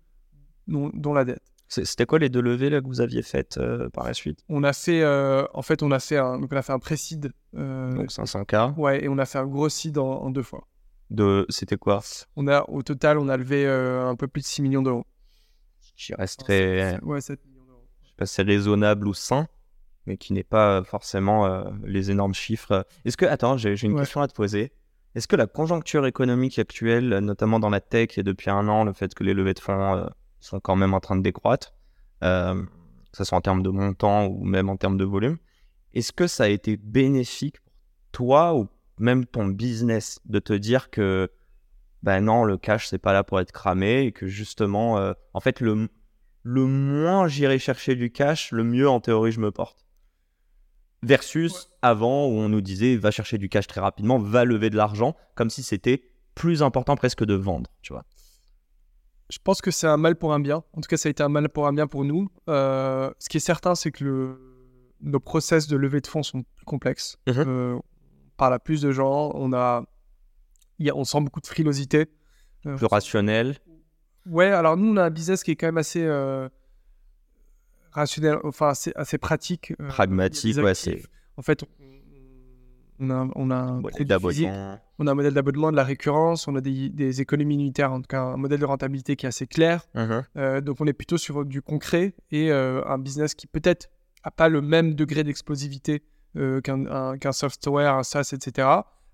non- 0.67 0.91
dont 0.93 1.13
la 1.13 1.25
dette. 1.25 1.41
C'est- 1.67 1.85
C'était 1.85 2.05
quoi 2.05 2.19
les 2.19 2.29
deux 2.29 2.41
levées 2.41 2.69
là, 2.69 2.81
que 2.81 2.85
vous 2.87 3.01
aviez 3.01 3.21
faites 3.23 3.57
euh, 3.57 3.89
par 3.89 4.05
la 4.05 4.13
suite? 4.13 4.43
On 4.49 4.63
a 4.63 4.73
fait, 4.73 5.01
euh, 5.01 5.45
en 5.53 5.61
fait, 5.63 5.81
on 5.81 5.91
a 5.91 5.99
fait 5.99 6.17
un, 6.17 6.39
donc 6.39 6.51
on 6.53 6.57
a 6.57 6.61
fait 6.61 6.73
un 6.73 6.79
pré-seed, 6.79 7.31
euh, 7.55 7.91
Donc 7.93 8.11
500K. 8.11 8.75
ouais, 8.77 9.03
et 9.03 9.09
on 9.09 9.17
a 9.17 9.25
fait 9.25 9.39
un 9.39 9.47
gros 9.47 9.69
seed 9.69 9.97
en, 9.97 10.07
en 10.23 10.29
deux 10.29 10.43
fois. 10.43 10.67
De... 11.09 11.45
C'était 11.49 11.77
quoi? 11.77 12.01
On 12.35 12.47
a, 12.47 12.63
au 12.69 12.81
total, 12.81 13.17
on 13.19 13.29
a 13.29 13.37
levé 13.37 13.65
euh, 13.65 14.07
un 14.07 14.15
peu 14.15 14.27
plus 14.27 14.41
de 14.41 14.45
6 14.47 14.61
millions 14.61 14.81
d'euros. 14.81 15.05
Qui 15.95 16.13
resterait, 16.15 16.99
Ouais, 17.03 17.21
7 17.21 17.45
millions 17.45 17.63
d'euros. 17.65 17.85
je 18.03 18.09
sais 18.09 18.15
pas 18.17 18.25
si 18.25 18.33
c'est 18.35 18.43
raisonnable 18.43 19.07
ou 19.07 19.13
sain, 19.13 19.47
mais 20.07 20.17
qui 20.17 20.33
n'est 20.33 20.43
pas 20.43 20.83
forcément 20.83 21.45
euh, 21.45 21.63
les 21.83 22.09
énormes 22.09 22.33
chiffres. 22.33 22.85
Est-ce 23.05 23.15
que, 23.17 23.25
attends, 23.25 23.57
j'ai 23.57 23.75
j'ai 23.75 23.87
une 23.87 23.93
Ouais. 23.93 23.99
question 24.01 24.21
à 24.21 24.27
te 24.27 24.33
poser. 24.33 24.71
Est-ce 25.15 25.27
que 25.27 25.35
la 25.35 25.45
conjoncture 25.45 26.07
économique 26.07 26.57
actuelle, 26.57 27.09
notamment 27.19 27.59
dans 27.59 27.69
la 27.69 27.79
tech 27.79 28.17
et 28.17 28.23
depuis 28.23 28.49
un 28.49 28.67
an, 28.67 28.83
le 28.83 28.93
fait 28.93 29.13
que 29.13 29.23
les 29.23 29.35
levées 29.35 29.53
de 29.53 29.59
fonds 29.59 29.95
euh, 29.97 30.07
sont 30.39 30.59
quand 30.59 30.75
même 30.75 30.95
en 30.95 30.99
train 30.99 31.15
de 31.15 31.21
décroître, 31.21 31.73
euh, 32.23 32.63
que 32.63 33.17
ce 33.17 33.23
soit 33.23 33.37
en 33.37 33.41
termes 33.41 33.61
de 33.61 33.69
montant 33.69 34.25
ou 34.25 34.43
même 34.43 34.69
en 34.69 34.77
termes 34.77 34.97
de 34.97 35.05
volume, 35.05 35.37
est-ce 35.93 36.11
que 36.11 36.25
ça 36.25 36.45
a 36.45 36.47
été 36.47 36.75
bénéfique 36.77 37.57
pour 37.61 37.71
toi 38.11 38.55
ou 38.55 38.67
même 38.99 39.25
ton 39.25 39.47
business 39.47 40.19
de 40.25 40.39
te 40.39 40.53
dire 40.53 40.89
que 40.89 41.31
ben 42.03 42.21
non, 42.21 42.43
le 42.43 42.57
cash 42.57 42.87
c'est 42.87 42.97
pas 42.97 43.13
là 43.13 43.23
pour 43.23 43.39
être 43.39 43.51
cramé 43.51 44.03
et 44.03 44.11
que 44.11 44.27
justement, 44.27 44.97
euh, 44.97 45.13
en 45.33 45.39
fait, 45.39 45.59
le, 45.61 45.87
le 46.43 46.65
moins 46.65 47.27
j'irai 47.27 47.59
chercher 47.59 47.95
du 47.95 48.11
cash, 48.11 48.51
le 48.51 48.63
mieux 48.63 48.89
en 48.89 48.99
théorie 48.99 49.31
je 49.31 49.39
me 49.39 49.51
porte. 49.51 49.85
Versus 51.01 51.69
avant 51.81 52.27
où 52.27 52.31
on 52.37 52.47
nous 52.47 52.61
disait 52.61 52.95
va 52.95 53.11
chercher 53.11 53.37
du 53.37 53.49
cash 53.49 53.67
très 53.67 53.81
rapidement, 53.81 54.19
va 54.19 54.45
lever 54.45 54.69
de 54.69 54.77
l'argent, 54.77 55.15
comme 55.35 55.49
si 55.49 55.61
c'était 55.63 56.03
plus 56.33 56.63
important 56.63 56.95
presque 56.95 57.25
de 57.25 57.33
vendre, 57.33 57.69
tu 57.81 57.91
vois. 57.93 58.05
Je 59.29 59.37
pense 59.43 59.61
que 59.61 59.71
c'est 59.71 59.87
un 59.87 59.97
mal 59.97 60.15
pour 60.15 60.33
un 60.33 60.39
bien. 60.39 60.63
En 60.73 60.81
tout 60.81 60.87
cas, 60.87 60.95
ça 60.97 61.09
a 61.09 61.11
été 61.11 61.23
un 61.23 61.29
mal 61.29 61.49
pour 61.49 61.67
un 61.67 61.73
bien 61.73 61.87
pour 61.87 62.05
nous. 62.05 62.29
Euh, 62.49 63.11
ce 63.19 63.27
qui 63.29 63.37
est 63.37 63.41
certain, 63.41 63.75
c'est 63.75 63.91
que 63.91 64.03
le- 64.03 64.39
nos 65.01 65.19
process 65.19 65.67
de 65.67 65.75
levée 65.75 65.99
de 66.01 66.07
fonds 66.07 66.23
sont 66.23 66.43
plus 66.55 66.65
complexes. 66.65 67.17
Mhm. 67.27 67.43
Euh, 67.47 67.79
parle 68.43 68.53
à 68.55 68.59
plus 68.59 68.81
de 68.81 68.91
gens. 68.91 69.31
On, 69.35 69.53
a, 69.53 69.85
il 70.79 70.85
y 70.85 70.89
a- 70.89 70.95
on 70.95 71.05
sent 71.05 71.21
beaucoup 71.21 71.39
de 71.41 71.47
frilosité. 71.47 72.07
Euh, 72.65 72.75
Plus 72.75 72.87
rationnel. 72.87 73.55
Ouais, 74.25 74.47
alors 74.51 74.75
nous, 74.77 74.91
on 74.93 74.97
a 74.97 75.03
un 75.03 75.09
business 75.09 75.43
qui 75.43 75.51
est 75.51 75.55
quand 75.55 75.67
même 75.67 75.77
assez 75.77 76.03
euh, 76.03 76.47
rationnel, 77.91 78.37
enfin 78.43 78.69
assez, 78.69 78.91
assez 78.95 79.17
pratique. 79.17 79.73
euh, 79.79 79.87
Pragmatique, 79.87 80.57
ouais, 80.57 80.71
actifs. 80.71 81.07
En 81.37 81.41
fait, 81.41 81.63
on 82.99 83.09
a, 83.09 83.27
on 83.35 83.49
a 83.51 83.55
un 83.55 83.81
Modèle 83.81 84.07
d'abonnement. 84.07 84.77
on 84.99 85.07
a 85.07 85.11
un 85.11 85.15
modèle 85.15 85.33
d'abonnement, 85.33 85.71
de 85.71 85.75
la 85.75 85.83
récurrence, 85.83 86.47
on 86.47 86.55
a 86.55 86.61
des, 86.61 86.89
des 86.89 87.21
économies 87.21 87.55
unitaires, 87.55 87.91
en 87.91 88.01
tout 88.01 88.07
cas 88.07 88.21
un 88.21 88.37
modèle 88.37 88.59
de 88.59 88.65
rentabilité 88.65 89.15
qui 89.15 89.25
est 89.25 89.29
assez 89.29 89.47
clair. 89.47 89.85
Euh, 90.37 90.61
donc 90.61 90.77
on 90.79 90.85
est 90.85 90.93
plutôt 90.93 91.17
sur 91.17 91.43
du 91.43 91.61
concret 91.61 92.13
et 92.31 92.51
un 92.51 92.97
business 92.99 93.33
qui 93.35 93.47
peut-être 93.47 93.89
a 94.23 94.31
pas 94.31 94.47
le 94.47 94.61
même 94.61 94.93
degré 94.95 95.23
d'explosivité 95.23 96.03
euh, 96.35 96.61
qu'un 96.61 96.85
un- 96.87 97.17
qu'un 97.17 97.31
software, 97.31 97.95
un 97.95 98.03
SaaS, 98.03 98.31
etc. 98.33 98.67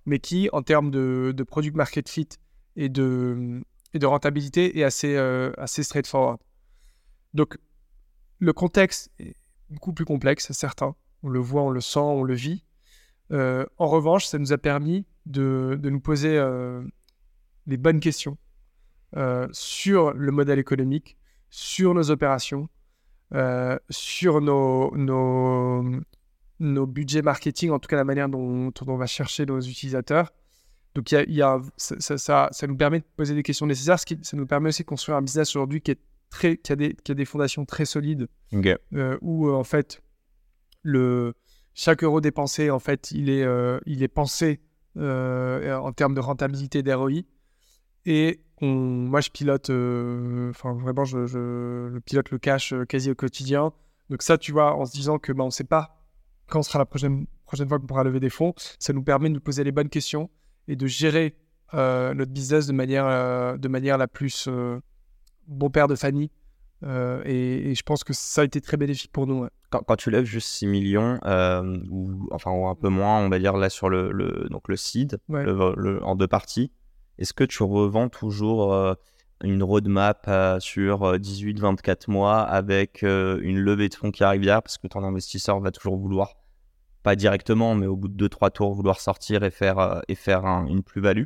Mais 0.06 0.20
qui, 0.20 0.50
en 0.54 0.62
termes 0.62 0.92
de, 0.92 1.34
de 1.36 1.44
product 1.44 1.76
market 1.76 2.08
fit 2.10 2.30
et 2.76 2.88
de, 2.90 3.62
rentabilité, 4.04 4.80
est 4.80 4.84
assez, 4.84 5.16
euh, 5.16 5.52
assez 5.58 5.84
straightforward. 5.84 6.40
Donc 7.34 7.58
le 8.40 8.54
contexte 8.54 9.12
est 9.20 9.36
beaucoup 9.70 9.94
plus 9.94 10.06
complexe, 10.06 10.48
c'est 10.48 10.54
certain. 10.54 10.96
On 11.24 11.30
le 11.30 11.40
voit, 11.40 11.64
on 11.64 11.70
le 11.70 11.82
sent, 11.82 12.00
on 12.00 12.24
le 12.24 12.34
vit. 12.34 12.64
Euh, 13.32 13.66
en 13.78 13.88
revanche, 13.88 14.26
ça 14.26 14.40
nous 14.40 14.54
a 14.54 14.58
permis 14.58 15.06
de, 15.26 15.78
nous 15.84 16.00
poser 16.00 16.38
euh, 16.38 16.82
les 17.68 17.78
bonnes 17.78 18.00
questions 18.00 18.38
sur 19.52 20.14
le 20.14 20.32
modèle 20.32 20.60
économique, 20.60 21.18
sur 21.50 21.94
nos 21.96 22.12
opérations, 22.12 22.70
sur 23.90 24.40
nos, 24.40 24.92
nos 26.60 26.86
budgets 26.86 27.22
marketing, 27.22 27.72
en 27.72 27.80
tout 27.80 27.88
cas 27.88 27.96
la 27.96 28.04
manière 28.04 28.30
dont, 28.30 28.66
dont 28.68 28.86
on 28.88 28.98
va 28.98 29.06
chercher 29.06 29.46
nos 29.46 29.60
utilisateurs. 29.62 30.32
Donc, 30.96 31.12
y 31.12 31.16
a, 31.16 31.24
y 31.30 31.42
a- 31.42 31.62
ça, 31.78 31.96
ça, 32.00 32.18
ça- 32.18 32.50
ça 32.52 32.68
nous 32.68 32.76
permet 32.76 33.00
de 33.00 33.06
poser 33.16 33.36
des 33.36 33.44
questions 33.44 33.66
nécessaires. 33.68 34.00
Ce 34.00 34.06
qui, 34.06 34.18
ça 34.24 34.36
nous 34.36 34.46
permet 34.48 34.70
aussi 34.70 34.82
de 34.84 34.88
construire 34.88 35.18
un 35.18 35.22
business 35.22 35.56
aujourd'hui 35.56 35.82
qui, 35.82 35.92
est 35.92 36.00
très, 36.30 36.58
qui, 36.58 36.72
a 36.72 36.76
des, 36.76 36.96
qui 36.96 37.12
a 37.12 37.16
des 37.16 37.26
fondations 37.26 37.64
très 37.66 37.86
solides, 37.86 38.28
euh, 38.94 39.18
où 39.22 39.48
euh, 39.48 39.54
en 39.54 39.64
fait, 39.64 40.02
le, 40.82 41.34
chaque 41.74 42.04
euro 42.04 42.22
dépensé, 42.22 42.70
en 42.72 42.80
fait, 42.80 43.12
il 43.12 43.30
est, 43.30 43.44
euh, 43.44 43.80
il 43.86 44.04
est 44.04 44.08
pensé 44.08 44.60
en 44.98 45.92
termes 45.94 46.14
de 46.16 46.20
rentabilité 46.20 46.84
d'ROI. 46.84 47.22
Et 48.06 48.42
on, 48.62 48.68
moi, 48.68 49.22
je 49.22 49.30
pilote, 49.30 49.70
enfin, 50.50 50.74
vraiment, 50.74 51.06
je, 51.06 51.26
je- 51.28 51.90
je 51.94 52.00
pilote 52.00 52.32
le 52.32 52.38
cash 52.40 52.74
quasi 52.90 53.12
au 53.12 53.16
quotidien. 53.16 53.72
Donc, 54.10 54.24
ça, 54.24 54.38
tu 54.38 54.52
vois, 54.52 54.76
en 54.76 54.86
se 54.86 54.92
disant 54.92 55.20
que 55.20 55.32
bah, 55.32 55.44
on 55.44 55.48
ne 55.48 55.52
sait 55.52 55.64
pas 55.64 55.99
quand 56.50 56.64
sera 56.64 56.80
la 56.80 56.86
prochaine, 56.86 57.26
prochaine 57.46 57.68
fois 57.68 57.80
qu'on 57.80 57.86
pourra 57.88 58.04
lever 58.04 58.20
des 58.20 58.30
fonds, 58.30 58.54
ça 58.80 58.94
nous 58.94 59.04
permet 59.04 59.30
de 59.30 59.36
nous 59.36 59.40
poser 59.42 59.64
les 59.64 59.72
bonnes 59.72 59.90
questions 59.90 60.30
et 60.68 60.76
de 60.76 60.88
gérer 60.88 61.36
euh, 61.74 62.14
notre 62.14 62.32
business 62.32 62.68
de 62.68 62.74
manière, 62.74 63.06
euh, 63.08 63.58
de 63.58 63.68
manière 63.68 63.98
la 63.98 64.08
plus 64.08 64.48
euh, 64.48 64.80
bon 65.48 65.70
père 65.70 65.88
de 65.88 65.96
famille. 65.96 66.32
Euh, 66.84 67.22
et, 67.26 67.72
et 67.72 67.76
je 67.76 67.84
pense 67.84 68.04
que 68.04 68.14
ça 68.14 68.42
a 68.42 68.44
été 68.46 68.62
très 68.62 68.78
bénéfique 68.78 69.12
pour 69.12 69.28
nous. 69.28 69.42
ouais. 69.42 69.50
Quand, 69.70 69.80
quand 69.86 69.96
tu 69.98 70.10
lèves 70.12 70.26
juste 70.26 70.48
6 70.48 70.66
millions, 70.68 71.20
ou 71.92 72.28
enfin 72.32 72.52
ou 72.52 72.68
un 72.68 72.76
peu 72.76 72.90
moins, 72.90 73.20
on 73.20 73.30
va 73.30 73.38
dire 73.40 73.56
là 73.58 73.70
sur 73.70 73.90
le, 73.90 74.12
le- 74.12 74.48
donc 74.50 74.68
le 74.68 74.76
seed, 74.78 75.20
Ouais. 75.28 75.44
le- 75.44 75.74
le- 75.78 76.04
en 76.04 76.16
deux 76.16 76.28
parties, 76.28 76.72
est-ce 77.18 77.34
que 77.34 77.44
tu 77.44 77.62
revends 77.64 78.10
toujours 78.10 78.74
une 79.44 79.64
roadmap 79.64 80.26
euh, 80.28 80.60
sur 80.60 81.18
18-24 81.18 82.10
mois 82.10 82.40
avec 82.42 83.04
euh, 83.04 83.40
une 83.42 83.60
levée 83.60 83.90
de 83.90 83.96
fonds 83.96 84.12
qui 84.12 84.24
arrive 84.24 84.42
derrière 84.42 84.62
parce 84.64 84.78
que 84.78 84.88
ton 84.88 85.04
investisseur 85.04 85.60
va 85.60 85.72
toujours 85.72 85.98
vouloir, 85.98 86.34
pas 87.04 87.16
directement, 87.16 87.76
mais 87.76 87.86
au 87.88 87.96
bout 87.96 88.08
de 88.10 88.28
2-3 88.28 88.52
tours, 88.52 88.74
vouloir 88.74 89.00
sortir 89.00 89.44
et 89.44 89.52
faire, 89.52 89.80
euh, 89.80 90.00
et 90.08 90.16
faire 90.16 90.46
un- 90.46 90.66
une 90.68 90.84
plus-value 90.84 91.26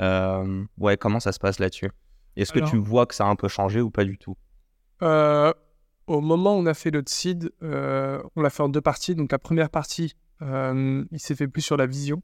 Euh, 0.00 0.64
Ouais, 0.78 0.96
comment 0.96 1.20
ça 1.20 1.32
se 1.32 1.38
passe 1.38 1.58
là-dessus? 1.58 1.90
Est-ce 2.36 2.52
que 2.52 2.60
tu 2.70 2.76
vois 2.78 3.04
que 3.06 3.14
ça 3.14 3.26
a 3.26 3.28
un 3.28 3.36
peu 3.36 3.48
changé 3.48 3.80
ou 3.82 3.90
pas 3.90 4.04
du 4.04 4.16
tout? 4.16 4.36
Euh, 5.02 5.52
au 6.06 6.20
moment 6.20 6.56
où 6.56 6.60
on 6.60 6.66
a 6.66 6.72
fait 6.74 6.90
notre 6.90 7.10
seed, 7.10 7.50
euh, 7.62 8.22
on 8.36 8.40
l'a 8.42 8.48
fait 8.50 8.62
en 8.62 8.68
deux 8.70 8.80
parties. 8.80 9.14
Donc 9.14 9.30
la 9.32 9.38
première 9.38 9.68
partie, 9.68 10.14
euh, 10.42 11.04
il 11.10 11.18
s'est 11.20 11.34
fait 11.34 11.48
plus 11.48 11.60
sur 11.62 11.76
la 11.76 11.86
vision 11.86 12.22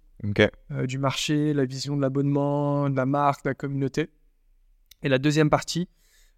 euh, 0.71 0.87
du 0.87 0.99
marché, 0.99 1.53
la 1.53 1.67
vision 1.67 1.97
de 1.97 2.01
l'abonnement, 2.03 2.89
de 2.89 2.97
la 2.97 3.05
marque, 3.05 3.45
de 3.45 3.51
la 3.51 3.55
communauté. 3.55 4.09
Et 5.07 5.09
la 5.09 5.19
deuxième 5.19 5.51
partie, 5.51 5.89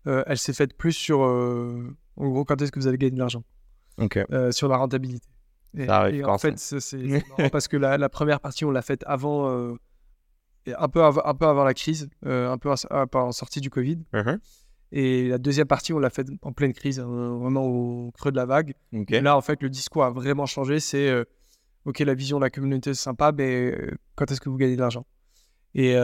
euh, 0.06 0.22
elle 0.26 0.36
s'est 0.36 0.52
faite 0.52 0.74
plus 0.76 0.92
sur, 0.92 1.24
euh, 1.24 1.96
en 2.16 2.28
gros, 2.28 2.44
quand 2.44 2.60
est-ce 2.60 2.70
que 2.70 2.78
vous 2.78 2.86
allez 2.86 2.98
gagner 2.98 3.12
de 3.14 3.18
l'argent, 3.18 3.42
euh, 4.30 4.52
sur 4.52 4.68
la 4.68 4.76
rentabilité. 4.76 5.26
Et, 5.74 5.86
Ça 5.86 6.10
et 6.10 6.22
en 6.22 6.36
fait, 6.36 6.58
c'est 6.58 7.22
parce 7.50 7.66
que 7.66 7.78
la, 7.78 7.96
la 7.96 8.10
première 8.10 8.40
partie, 8.40 8.66
on 8.66 8.70
l'a 8.70 8.82
faite 8.82 9.04
avant, 9.06 9.48
un, 9.48 10.88
peu 10.88 11.02
av- 11.02 11.22
un 11.24 11.34
peu 11.34 11.46
avant 11.46 11.64
la 11.64 11.72
crise, 11.72 12.10
un 12.26 12.58
peu 12.58 12.68
en, 12.70 13.32
sortie 13.32 13.62
du 13.62 13.70
Covid. 13.70 14.00
Mhm. 14.12 14.38
Et 14.92 15.28
la 15.28 15.38
deuxième 15.38 15.66
partie, 15.66 15.94
on 15.94 15.98
l'a 15.98 16.10
faite 16.10 16.28
en 16.42 16.52
pleine 16.52 16.74
crise, 16.74 17.00
hein, 17.00 17.38
vraiment 17.40 17.64
au 17.64 18.10
creux 18.12 18.32
de 18.32 18.36
la 18.36 18.44
vague. 18.44 18.74
Et 18.92 19.20
là, 19.22 19.34
en 19.34 19.40
fait, 19.40 19.62
le 19.62 19.70
discours 19.70 20.04
a 20.04 20.10
vraiment 20.10 20.44
changé. 20.44 20.78
C'est 20.78 21.24
OK, 21.86 22.00
la 22.00 22.12
vision 22.12 22.36
de 22.38 22.44
la 22.44 22.50
communauté, 22.50 22.92
c'est 22.92 23.00
sympa, 23.02 23.32
mais 23.32 23.74
quand 24.14 24.30
est-ce 24.30 24.42
que 24.42 24.50
vous 24.50 24.58
gagnez 24.58 24.76
de 24.76 24.80
l'argent? 24.82 25.06
Et, 25.74 25.96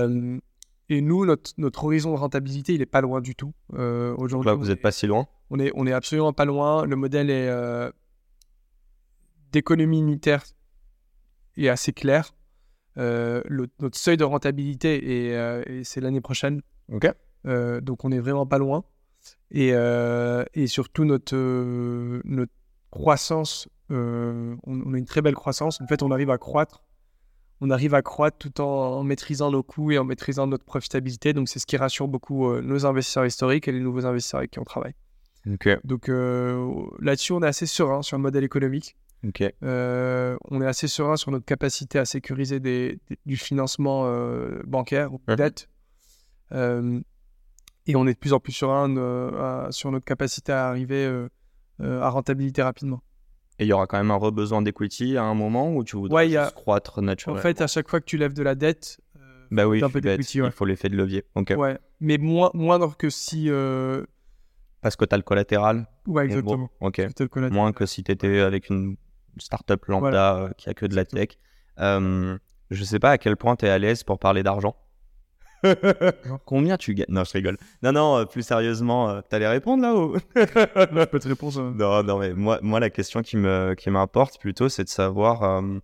et 0.89 1.01
nous, 1.01 1.25
notre, 1.25 1.53
notre 1.59 1.85
horizon 1.85 2.13
de 2.13 2.19
rentabilité, 2.19 2.75
il 2.75 2.83
est 2.83 2.87
pas 2.87 3.01
loin 3.01 3.21
du 3.21 3.35
tout. 3.35 3.53
Euh, 3.75 4.15
Aujourd'hui, 4.19 4.47
là, 4.51 4.55
vous 4.55 4.67
n'êtes 4.67 4.83
pas 4.83 4.93
si 4.93 5.07
loin. 5.07 5.27
on 5.51 5.59
est, 5.59 5.73
on 5.75 5.87
est 5.87 5.93
absolument 5.93 6.33
pas 6.33 6.45
loin. 6.45 6.85
Le 6.85 6.97
modèle 6.97 7.31
est 7.31 7.49
euh, 7.49 7.91
d'économie 9.53 9.99
unitaire 10.01 10.45
est 11.57 11.69
assez 11.69 11.93
clair. 11.93 12.35
Euh, 12.99 13.43
le- 13.47 13.69
notre 13.81 13.97
seuil 13.99 14.17
de 14.17 14.25
rentabilité 14.25 15.29
est, 15.31 15.65
et 15.71 15.85
c'est 15.85 16.01
l'année 16.01 16.21
prochaine. 16.21 16.61
Ok. 16.93 17.09
Euh, 17.47 17.81
donc 17.81 18.05
on 18.05 18.11
est 18.11 18.19
vraiment 18.21 18.47
pas 18.47 18.59
loin. 18.59 18.85
Et, 19.51 19.69
et 19.69 20.67
surtout 20.67 21.05
notre, 21.05 21.35
notre 22.25 22.53
croissance, 22.91 23.69
on, 23.91 24.57
on 24.65 24.93
a 24.95 24.99
une 24.99 25.05
très 25.07 25.23
belle 25.23 25.35
croissance. 25.35 25.81
En 25.81 25.87
fait, 25.87 26.03
on 26.03 26.11
arrive 26.11 26.31
à 26.31 26.37
croître. 26.39 26.83
On 27.61 27.71
arrive 27.71 27.95
à 27.95 28.03
croître 28.03 28.37
tout 28.39 28.61
en, 28.61 28.65
en 28.99 29.03
maîtrisant 29.05 29.51
nos 29.51 29.63
coûts 29.63 29.93
et 29.93 29.99
en 29.99 30.05
maîtrisant 30.05 30.47
notre 30.47 30.65
profitabilité. 30.65 31.33
Donc 31.33 31.49
c'est 31.49 31.59
ce 31.59 31.67
qui 31.67 31.77
rassure 31.77 32.09
beaucoup 32.09 32.49
euh, 32.51 32.61
nos 32.61 32.85
investisseurs 32.87 33.25
historiques 33.27 33.69
et 33.69 33.73
les 33.73 33.81
nouveaux 33.81 34.05
investisseurs 34.07 34.39
avec 34.39 34.51
qui 34.51 34.59
on 34.59 34.65
travaille. 34.65 34.95
Donc 35.85 36.09
euh, 36.09 36.85
là-dessus, 37.01 37.33
on 37.33 37.43
est 37.43 37.47
assez 37.47 37.67
serein 37.67 38.03
sur 38.03 38.17
le 38.17 38.23
modèle 38.23 38.45
économique. 38.45 38.97
Euh, 39.63 40.37
on 40.51 40.61
est 40.61 40.67
assez 40.67 40.89
serein 40.89 41.17
sur 41.17 41.31
notre 41.31 41.45
capacité 41.47 41.99
à 41.99 42.05
sécuriser 42.05 42.61
des, 42.61 42.99
des- 43.09 43.19
du 43.25 43.37
financement 43.37 44.05
bancaire 44.67 45.13
ou 45.15 45.21
dette. 45.37 45.69
Et 47.87 47.97
on 47.97 48.07
est 48.07 48.15
de 48.15 48.19
plus 48.19 48.33
en 48.33 48.41
plus 48.41 48.53
serein 48.53 48.95
à- 48.97 49.69
sur 49.71 49.91
notre 49.93 50.05
capacité 50.05 50.53
à 50.53 50.69
arriver 50.69 51.07
à 51.83 52.09
rentabilité 52.09 52.63
rapidement. 52.63 53.01
Et 53.59 53.65
il 53.65 53.69
y 53.69 53.73
aura 53.73 53.87
quand 53.87 53.97
même 53.99 54.11
un 54.11 54.17
re-besoin 54.17 54.63
d'equity 54.63 55.17
à 55.17 55.23
un 55.23 55.35
moment 55.35 55.73
où 55.75 55.85
tu 55.85 55.97
voudrais 55.97 56.27
Ouais, 56.29 56.37
a- 56.37 56.51
croître 56.51 56.99
En 56.99 57.03
naturellement. 57.03 57.41
fait, 57.43 57.61
à 57.61 57.67
chaque 57.69 57.89
fois 57.89 58.01
que 58.01 58.05
tu 58.07 58.17
lèves 58.19 58.33
de 58.35 58.43
la 58.43 58.55
dette, 58.57 59.01
euh, 59.17 59.21
bah 59.53 59.67
oui, 59.69 59.79
un 59.83 59.87
je 59.89 59.93
peu 59.93 59.99
suis 59.99 60.01
bête. 60.01 60.19
d'equity, 60.19 60.41
ouais. 60.43 60.49
il 60.49 60.53
faut 60.53 60.65
l'effet 60.65 60.89
de 60.89 60.97
levier. 60.97 61.25
Ouais. 61.37 61.79
mais 62.01 62.19
moins, 62.19 62.51
moindre 62.55 62.97
que 62.97 63.11
si. 63.11 63.49
euh, 63.49 64.05
Parce 64.81 64.97
que 64.97 65.05
tu 65.05 65.15
as 65.15 65.19
le 65.19 65.23
collatéral. 65.23 65.87
Ouais, 66.07 66.23
en 66.23 66.25
exactement. 66.27 66.69
Ok. 66.81 67.01
Moins 67.53 67.73
que 67.73 67.87
si 67.87 68.03
tu 68.03 68.11
étais 68.11 68.41
avec 68.41 68.71
une 68.71 68.97
startup 69.39 69.85
lambda 69.87 70.37
euh, 70.37 70.49
qui 70.57 70.69
a 70.69 70.75
que 70.75 70.87
de 70.87 70.97
la 70.97 71.05
tech. 71.05 71.39
Je 72.71 72.83
sais 72.85 72.99
pas 72.99 73.11
à 73.13 73.19
quel 73.19 73.37
point 73.37 73.57
tu 73.57 73.67
es 73.67 73.69
à 73.69 73.79
l'aise 73.79 74.03
pour 74.03 74.19
parler 74.19 74.43
d'argent. 74.43 74.75
Combien 76.45 76.77
tu 76.77 76.95
gagnes? 76.95 77.07
Non, 77.09 77.25
je 77.25 77.33
rigole. 77.33 77.57
Non, 77.83 77.93
non, 77.93 78.17
euh, 78.19 78.25
plus 78.25 78.43
sérieusement, 78.43 79.11
euh, 79.11 79.21
t'allais 79.29 79.49
répondre 79.49 79.83
là 79.83 79.95
ou 79.95 80.17
Je 80.37 81.05
peux 81.05 81.19
te 81.19 81.29
répondre. 81.29 81.73
Non, 81.75 82.03
non, 82.03 82.19
mais 82.19 82.33
moi, 82.35 82.59
moi 82.63 82.81
la 82.81 82.91
question 82.91 83.23
qui 83.23 83.37
me 83.37 83.75
qui 83.75 83.91
m'importe 83.91 84.39
plutôt, 84.41 84.69
c'est 84.69 84.85
de 84.85 84.89
savoir. 84.89 85.43
euh, 85.43 85.79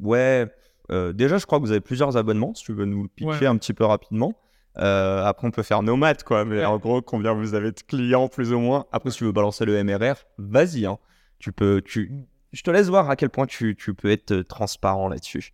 ouais, 0.00 0.46
euh, 0.90 1.12
déjà, 1.12 1.38
je 1.38 1.46
crois 1.46 1.58
que 1.58 1.64
vous 1.64 1.70
avez 1.70 1.80
plusieurs 1.80 2.16
abonnements. 2.16 2.54
Si 2.54 2.64
tu 2.64 2.72
veux 2.72 2.84
nous 2.84 3.08
le 3.18 3.26
Ouais. 3.26 3.46
un 3.46 3.56
petit 3.56 3.74
peu 3.74 3.84
rapidement. 3.84 4.34
Euh, 4.78 5.24
après, 5.24 5.46
on 5.46 5.50
peut 5.50 5.62
faire 5.62 5.82
nos 5.82 5.96
maths, 5.96 6.22
quoi. 6.24 6.44
Mais 6.44 6.58
Ouais. 6.58 6.64
en 6.64 6.78
gros, 6.78 7.02
combien 7.02 7.32
vous 7.32 7.54
avez 7.54 7.72
de 7.72 7.80
clients, 7.80 8.28
plus 8.28 8.52
ou 8.52 8.58
moins? 8.60 8.86
Après, 8.92 9.10
si 9.10 9.18
tu 9.18 9.24
veux 9.24 9.32
balancer 9.32 9.64
le 9.64 9.82
MRR, 9.82 10.14
vas-y. 10.38 10.86
Hein. 10.86 10.98
Tu 11.38 11.52
peux, 11.52 11.82
tu, 11.84 12.12
je 12.52 12.62
te 12.62 12.70
laisse 12.70 12.88
voir 12.88 13.08
à 13.10 13.16
quel 13.16 13.30
point 13.30 13.46
tu, 13.46 13.74
tu 13.76 13.94
peux 13.94 14.10
être 14.10 14.42
transparent 14.42 15.08
là-dessus. 15.08 15.52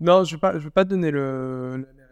Non, 0.00 0.24
je 0.24 0.36
ne 0.36 0.40
vais, 0.52 0.58
vais 0.58 0.70
pas 0.70 0.84
te 0.84 0.90
donner 0.90 1.10
le, 1.10 1.76
le 1.76 1.82
MRR. 1.82 2.05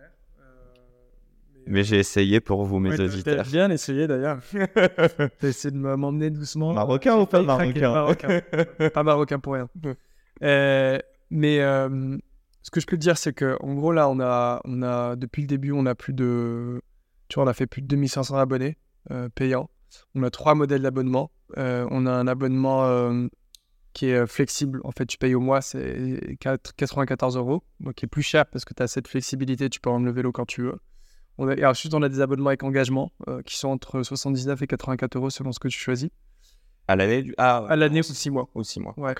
Mais 1.66 1.82
j'ai 1.84 1.98
essayé 1.98 2.40
pour 2.40 2.64
vous, 2.64 2.78
mes 2.78 2.90
Ouais, 2.90 2.96
t'as- 2.96 3.04
auditeurs. 3.04 3.44
Bien 3.46 3.70
essayé 3.70 4.06
d'ailleurs. 4.06 4.40
T'as 5.38 5.48
essayé 5.48 5.70
de 5.72 5.78
m'emmener 5.78 6.30
doucement. 6.30 6.72
Marocain 6.74 7.16
ou 7.16 7.26
pas 7.26 7.42
marocain 7.42 7.92
Marocain. 7.92 8.40
Pas 8.94 9.02
marocain 9.02 9.38
pour 9.38 9.54
rien. 9.54 9.68
Euh, 10.42 10.98
mais 11.30 11.60
euh, 11.60 12.16
ce 12.62 12.70
que 12.70 12.80
je 12.80 12.86
peux 12.86 12.96
te 12.96 13.00
dire, 13.02 13.16
c'est 13.16 13.32
que 13.32 13.56
en 13.60 13.74
gros 13.74 13.92
là, 13.92 14.08
on 14.08 14.20
a, 14.20 14.60
on 14.64 14.82
a 14.82 15.16
depuis 15.16 15.42
le 15.42 15.48
début, 15.48 15.72
on 15.72 15.86
a 15.86 15.94
plus 15.94 16.12
de, 16.12 16.80
tu 17.28 17.36
vois, 17.36 17.44
on 17.44 17.48
a 17.48 17.54
fait 17.54 17.66
plus 17.66 17.82
de 17.82 17.86
2500 17.86 18.36
abonnés 18.36 18.76
euh, 19.10 19.28
payants. 19.34 19.70
On 20.14 20.22
a 20.22 20.30
trois 20.30 20.54
modèles 20.54 20.82
d'abonnement. 20.82 21.30
Euh, 21.56 21.86
on 21.90 22.04
a 22.06 22.10
un 22.12 22.26
abonnement 22.26 22.84
euh, 22.86 23.26
qui 23.92 24.06
est 24.06 24.26
flexible. 24.26 24.80
En 24.84 24.90
fait, 24.90 25.06
tu 25.06 25.18
payes 25.18 25.34
au 25.36 25.40
mois, 25.40 25.60
c'est 25.60 26.36
4 26.40 26.74
94 26.74 27.36
euros, 27.36 27.62
donc 27.80 27.94
qui 27.94 28.06
est 28.06 28.08
plus 28.08 28.22
cher 28.22 28.44
parce 28.46 28.64
que 28.64 28.74
tu 28.74 28.82
as 28.82 28.88
cette 28.88 29.06
flexibilité. 29.08 29.70
Tu 29.70 29.78
peux 29.80 29.90
rendre 29.90 30.04
le 30.06 30.12
vélo 30.12 30.32
quand 30.32 30.46
tu 30.46 30.62
veux. 30.62 30.78
On 31.38 31.48
a, 31.48 31.54
et 31.56 31.64
ensuite, 31.66 31.94
on 31.94 32.02
a 32.02 32.08
des 32.08 32.20
abonnements 32.20 32.48
avec 32.48 32.62
engagement 32.62 33.10
euh, 33.28 33.42
qui 33.42 33.56
sont 33.56 33.68
entre 33.68 34.02
79 34.02 34.62
et 34.62 34.66
84 34.66 35.16
euros 35.16 35.30
selon 35.30 35.52
ce 35.52 35.58
que 35.58 35.68
tu 35.68 35.78
choisis. 35.78 36.10
À 36.86 36.96
l'année 36.96 37.22
du. 37.22 37.34
Ah, 37.38 37.62
ouais. 37.62 37.70
À 37.70 37.76
l'année 37.76 38.00
ou 38.00 38.02
6 38.02 38.30
mois. 38.30 38.48
Ou 38.54 38.62
six 38.62 38.78
mois. 38.80 38.94
Ouais. 38.98 39.14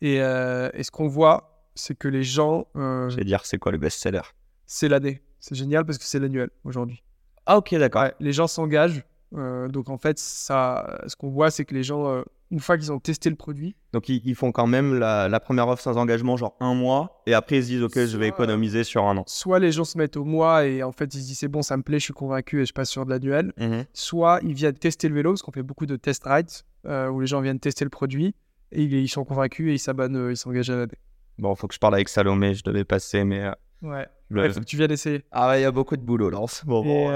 Et, 0.00 0.20
euh, 0.20 0.68
et 0.74 0.82
ce 0.82 0.90
qu'on 0.90 1.08
voit, 1.08 1.64
c'est 1.74 1.96
que 1.96 2.08
les 2.08 2.24
gens, 2.24 2.66
euh, 2.76 3.08
Je 3.08 3.16
vais 3.16 3.24
dire, 3.24 3.44
c'est 3.46 3.58
quoi 3.58 3.72
le 3.72 3.78
best-seller? 3.78 4.22
C'est 4.66 4.88
l'année. 4.88 5.22
C'est 5.40 5.54
génial 5.54 5.84
parce 5.84 5.98
que 5.98 6.04
c'est 6.04 6.18
l'annuel 6.18 6.50
aujourd'hui. 6.64 7.02
Ah, 7.46 7.56
ok, 7.58 7.74
d'accord. 7.76 8.02
Ouais, 8.02 8.14
les 8.20 8.32
gens 8.32 8.46
s'engagent. 8.46 9.04
euh, 9.36 9.68
donc 9.68 9.88
en 9.88 9.96
fait, 9.98 10.18
ça, 10.18 11.00
ce 11.06 11.16
qu'on 11.16 11.30
voit, 11.30 11.50
c'est 11.50 11.64
que 11.64 11.74
les 11.74 11.82
gens, 11.84 12.22
une 12.50 12.60
fois 12.60 12.78
qu'ils 12.78 12.90
ont 12.92 12.98
testé 12.98 13.28
le 13.30 13.36
produit, 13.36 13.76
Donc, 13.92 14.08
ils, 14.08 14.22
ils 14.24 14.34
font 14.34 14.52
quand 14.52 14.66
même 14.66 14.98
la, 14.98 15.28
la 15.28 15.40
première 15.40 15.68
offre 15.68 15.82
sans 15.82 15.96
engagement, 15.98 16.36
genre 16.36 16.56
un 16.60 16.74
mois, 16.74 17.22
et 17.26 17.34
après, 17.34 17.56
ils 17.58 17.62
se 17.62 17.68
disent, 17.68 17.82
ok, 17.82 17.92
je 18.06 18.16
vais 18.16 18.28
économiser 18.28 18.84
sur 18.84 19.04
un 19.06 19.16
an. 19.18 19.24
soit 19.26 19.58
les 19.58 19.72
gens 19.72 19.84
se 19.84 19.98
mettent 19.98 20.16
au 20.16 20.24
mois 20.24 20.64
et 20.66 20.82
en 20.82 20.92
fait 20.92 21.12
ils 21.14 21.20
se 21.20 21.26
disent 21.26 21.38
c'est 21.40 21.48
bon, 21.48 21.62
ça 21.62 21.76
me 21.76 21.82
plaît, 21.82 21.98
je 21.98 22.04
suis 22.04 22.14
convaincu 22.14 22.62
et 22.62 22.66
je 22.66 22.72
passe 22.72 22.88
sur 22.90 23.04
de 23.04 23.10
l'annuel. 23.10 23.52
Soit 23.92 24.40
ils 24.42 24.54
viennent 24.54 24.74
tester 24.74 25.08
le 25.08 25.14
vélo 25.14 25.30
parce 25.32 25.42
qu'on 25.42 25.52
fait 25.52 25.62
beaucoup 25.62 25.86
de 25.86 25.96
test 25.96 26.22
rides 26.24 26.48
euh, 26.86 27.08
où 27.08 27.20
les 27.20 27.26
gens 27.26 27.40
viennent 27.40 27.60
tester 27.60 27.84
le 27.84 27.90
produit 27.90 28.34
et 28.72 28.82
ils, 28.82 28.92
ils 28.94 29.08
sont 29.08 29.24
convaincus 29.24 29.70
et 29.70 29.74
ils 29.74 29.78
s'abonnent, 29.78 30.16
euh, 30.16 30.30
ils 30.32 30.36
s'engagent 30.36 30.70
à 30.70 30.76
l'année. 30.76 30.92
Bon, 31.38 31.54
faut 31.54 31.66
que 31.68 31.74
je 31.74 31.78
parle 31.78 31.94
avec 31.94 32.08
Salomé, 32.08 32.54
je 32.54 32.62
devais 32.64 32.84
passer, 32.84 33.24
mais. 33.24 33.44
euh, 33.44 33.52
Ouais. 33.80 34.08
le- 34.28 34.50
faut 34.50 34.58
que 34.58 34.64
tu 34.64 34.76
viennes 34.76 34.90
essayer. 34.90 35.22
Ah, 35.30 35.48
ouais, 35.50 35.60
il 35.60 35.62
y 35.62 35.64
a 35.64 35.70
beaucoup 35.70 35.96
de 35.96 36.02
boulot 36.02 36.30
là 36.30 36.38
en 36.40 36.48
ce 36.48 36.66
moment. 36.66 37.12
Et, 37.12 37.14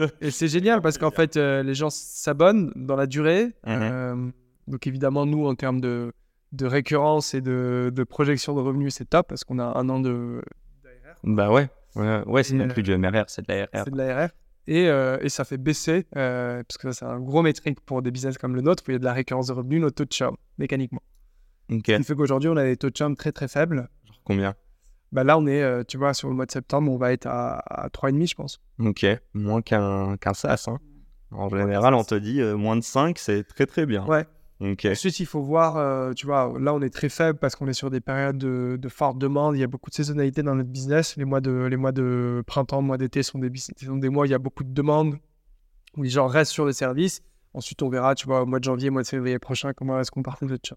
euh, 0.00 0.08
Et 0.20 0.30
c'est 0.32 0.48
génial 0.48 0.80
parce 0.82 0.98
qu'en 0.98 1.12
fait, 1.12 1.36
les 1.36 1.74
gens 1.74 1.90
s'abonnent 1.90 2.72
dans 2.74 2.96
la 2.96 3.06
durée. 3.06 3.52
Euh, 3.68 4.30
donc 4.68 4.86
évidemment, 4.86 5.26
nous, 5.26 5.46
en 5.46 5.54
termes 5.54 5.80
de, 5.80 6.12
de 6.52 6.66
récurrence 6.66 7.34
et 7.34 7.40
de, 7.40 7.90
de 7.94 8.04
projection 8.04 8.54
de 8.54 8.60
revenus, 8.60 8.94
c'est 8.94 9.08
top 9.08 9.28
parce 9.28 9.44
qu'on 9.44 9.58
a 9.58 9.78
un 9.78 9.88
an 9.88 10.00
de 10.00 10.42
d'ARR. 10.84 11.16
Bah 11.24 11.50
ouais. 11.50 11.68
Ouais, 11.94 12.22
ouais 12.26 12.42
c'est 12.42 12.54
même 12.54 12.70
euh, 12.70 12.72
plus 12.72 12.82
du 12.82 12.96
MRR, 12.96 13.24
c'est 13.28 13.46
de 13.46 13.52
l'ARR. 13.52 13.68
C'est 13.84 13.90
de 13.90 13.96
l'ARR. 13.96 14.30
Et, 14.68 14.88
euh, 14.88 15.18
et 15.20 15.28
ça 15.28 15.44
fait 15.44 15.56
baisser, 15.56 16.06
euh, 16.16 16.62
parce 16.62 16.78
que 16.78 16.92
ça, 16.92 16.98
c'est 17.00 17.12
un 17.12 17.18
gros 17.18 17.42
métrique 17.42 17.80
pour 17.80 18.00
des 18.00 18.10
business 18.10 18.38
comme 18.38 18.54
le 18.54 18.62
nôtre, 18.62 18.84
où 18.86 18.90
il 18.92 18.94
y 18.94 18.96
a 18.96 19.00
de 19.00 19.04
la 19.04 19.12
récurrence 19.12 19.48
de 19.48 19.52
revenus, 19.52 19.80
notre 19.80 19.96
taux 19.96 20.04
de 20.04 20.12
churn, 20.12 20.36
mécaniquement. 20.58 21.02
Ok. 21.70 21.82
Ce 21.86 21.96
qui 21.96 22.04
fait 22.04 22.14
qu'aujourd'hui, 22.14 22.48
on 22.48 22.56
a 22.56 22.64
des 22.64 22.76
taux 22.76 22.90
de 22.90 22.96
churn 22.96 23.16
très 23.16 23.32
très 23.32 23.48
faibles. 23.48 23.88
Combien? 24.24 24.54
Bah 25.10 25.24
là, 25.24 25.36
on 25.36 25.46
est, 25.46 25.84
tu 25.86 25.98
vois, 25.98 26.14
sur 26.14 26.28
le 26.28 26.34
mois 26.34 26.46
de 26.46 26.52
septembre, 26.52 26.90
on 26.90 26.96
va 26.96 27.12
être 27.12 27.26
à, 27.26 27.58
à 27.58 27.88
3,5, 27.88 28.30
je 28.30 28.34
pense. 28.34 28.60
Ok. 28.78 29.04
Moins 29.34 29.60
qu'un 29.60 30.16
qu'un 30.16 30.32
SaaS. 30.32 30.66
Hein. 30.68 30.78
En 31.32 31.48
général, 31.48 31.94
on 31.94 32.04
te 32.04 32.14
dit 32.14 32.40
euh, 32.40 32.56
moins 32.56 32.76
de 32.76 32.82
5, 32.82 33.18
c'est 33.18 33.44
très 33.44 33.66
très 33.66 33.86
bien. 33.86 34.04
Ouais. 34.06 34.26
Ensuite, 34.62 35.18
il 35.18 35.26
faut 35.26 35.42
voir, 35.42 35.76
euh, 35.76 36.12
tu 36.12 36.26
vois, 36.26 36.52
là, 36.60 36.72
on 36.72 36.80
est 36.82 36.92
très 36.92 37.08
faible 37.08 37.38
parce 37.38 37.56
qu'on 37.56 37.66
est 37.66 37.72
sur 37.72 37.90
des 37.90 38.00
périodes 38.00 38.38
de, 38.38 38.88
forte 38.88 39.18
demande. 39.18 39.56
Il 39.56 39.60
y 39.60 39.64
a 39.64 39.66
beaucoup 39.66 39.90
de 39.90 39.94
saisonnalité 39.94 40.42
dans 40.42 40.54
notre 40.54 40.70
business. 40.70 41.16
Les 41.16 41.24
mois 41.24 41.40
de, 41.40 41.50
les 41.50 41.76
mois 41.76 41.92
de 41.92 42.44
printemps, 42.46 42.80
mois 42.80 42.96
d'été 42.96 43.22
sont 43.22 43.38
des, 43.38 43.50
des 43.50 44.08
mois 44.08 44.22
où 44.22 44.26
il 44.26 44.30
y 44.30 44.34
a 44.34 44.38
beaucoup 44.38 44.62
de 44.62 44.72
demandes, 44.72 45.16
où 45.96 46.04
les 46.04 46.10
gens 46.10 46.28
restent 46.28 46.52
sur 46.52 46.64
le 46.64 46.72
service. 46.72 47.22
Ensuite, 47.54 47.82
on 47.82 47.88
verra, 47.88 48.14
tu 48.14 48.26
vois, 48.26 48.42
au 48.42 48.46
mois 48.46 48.60
de 48.60 48.64
janvier, 48.64 48.90
mois 48.90 49.02
de 49.02 49.08
février 49.08 49.38
prochain, 49.38 49.72
comment 49.72 49.98
est-ce 49.98 50.10
qu'on 50.10 50.22
partait 50.22 50.46
de 50.46 50.58
chat. 50.62 50.76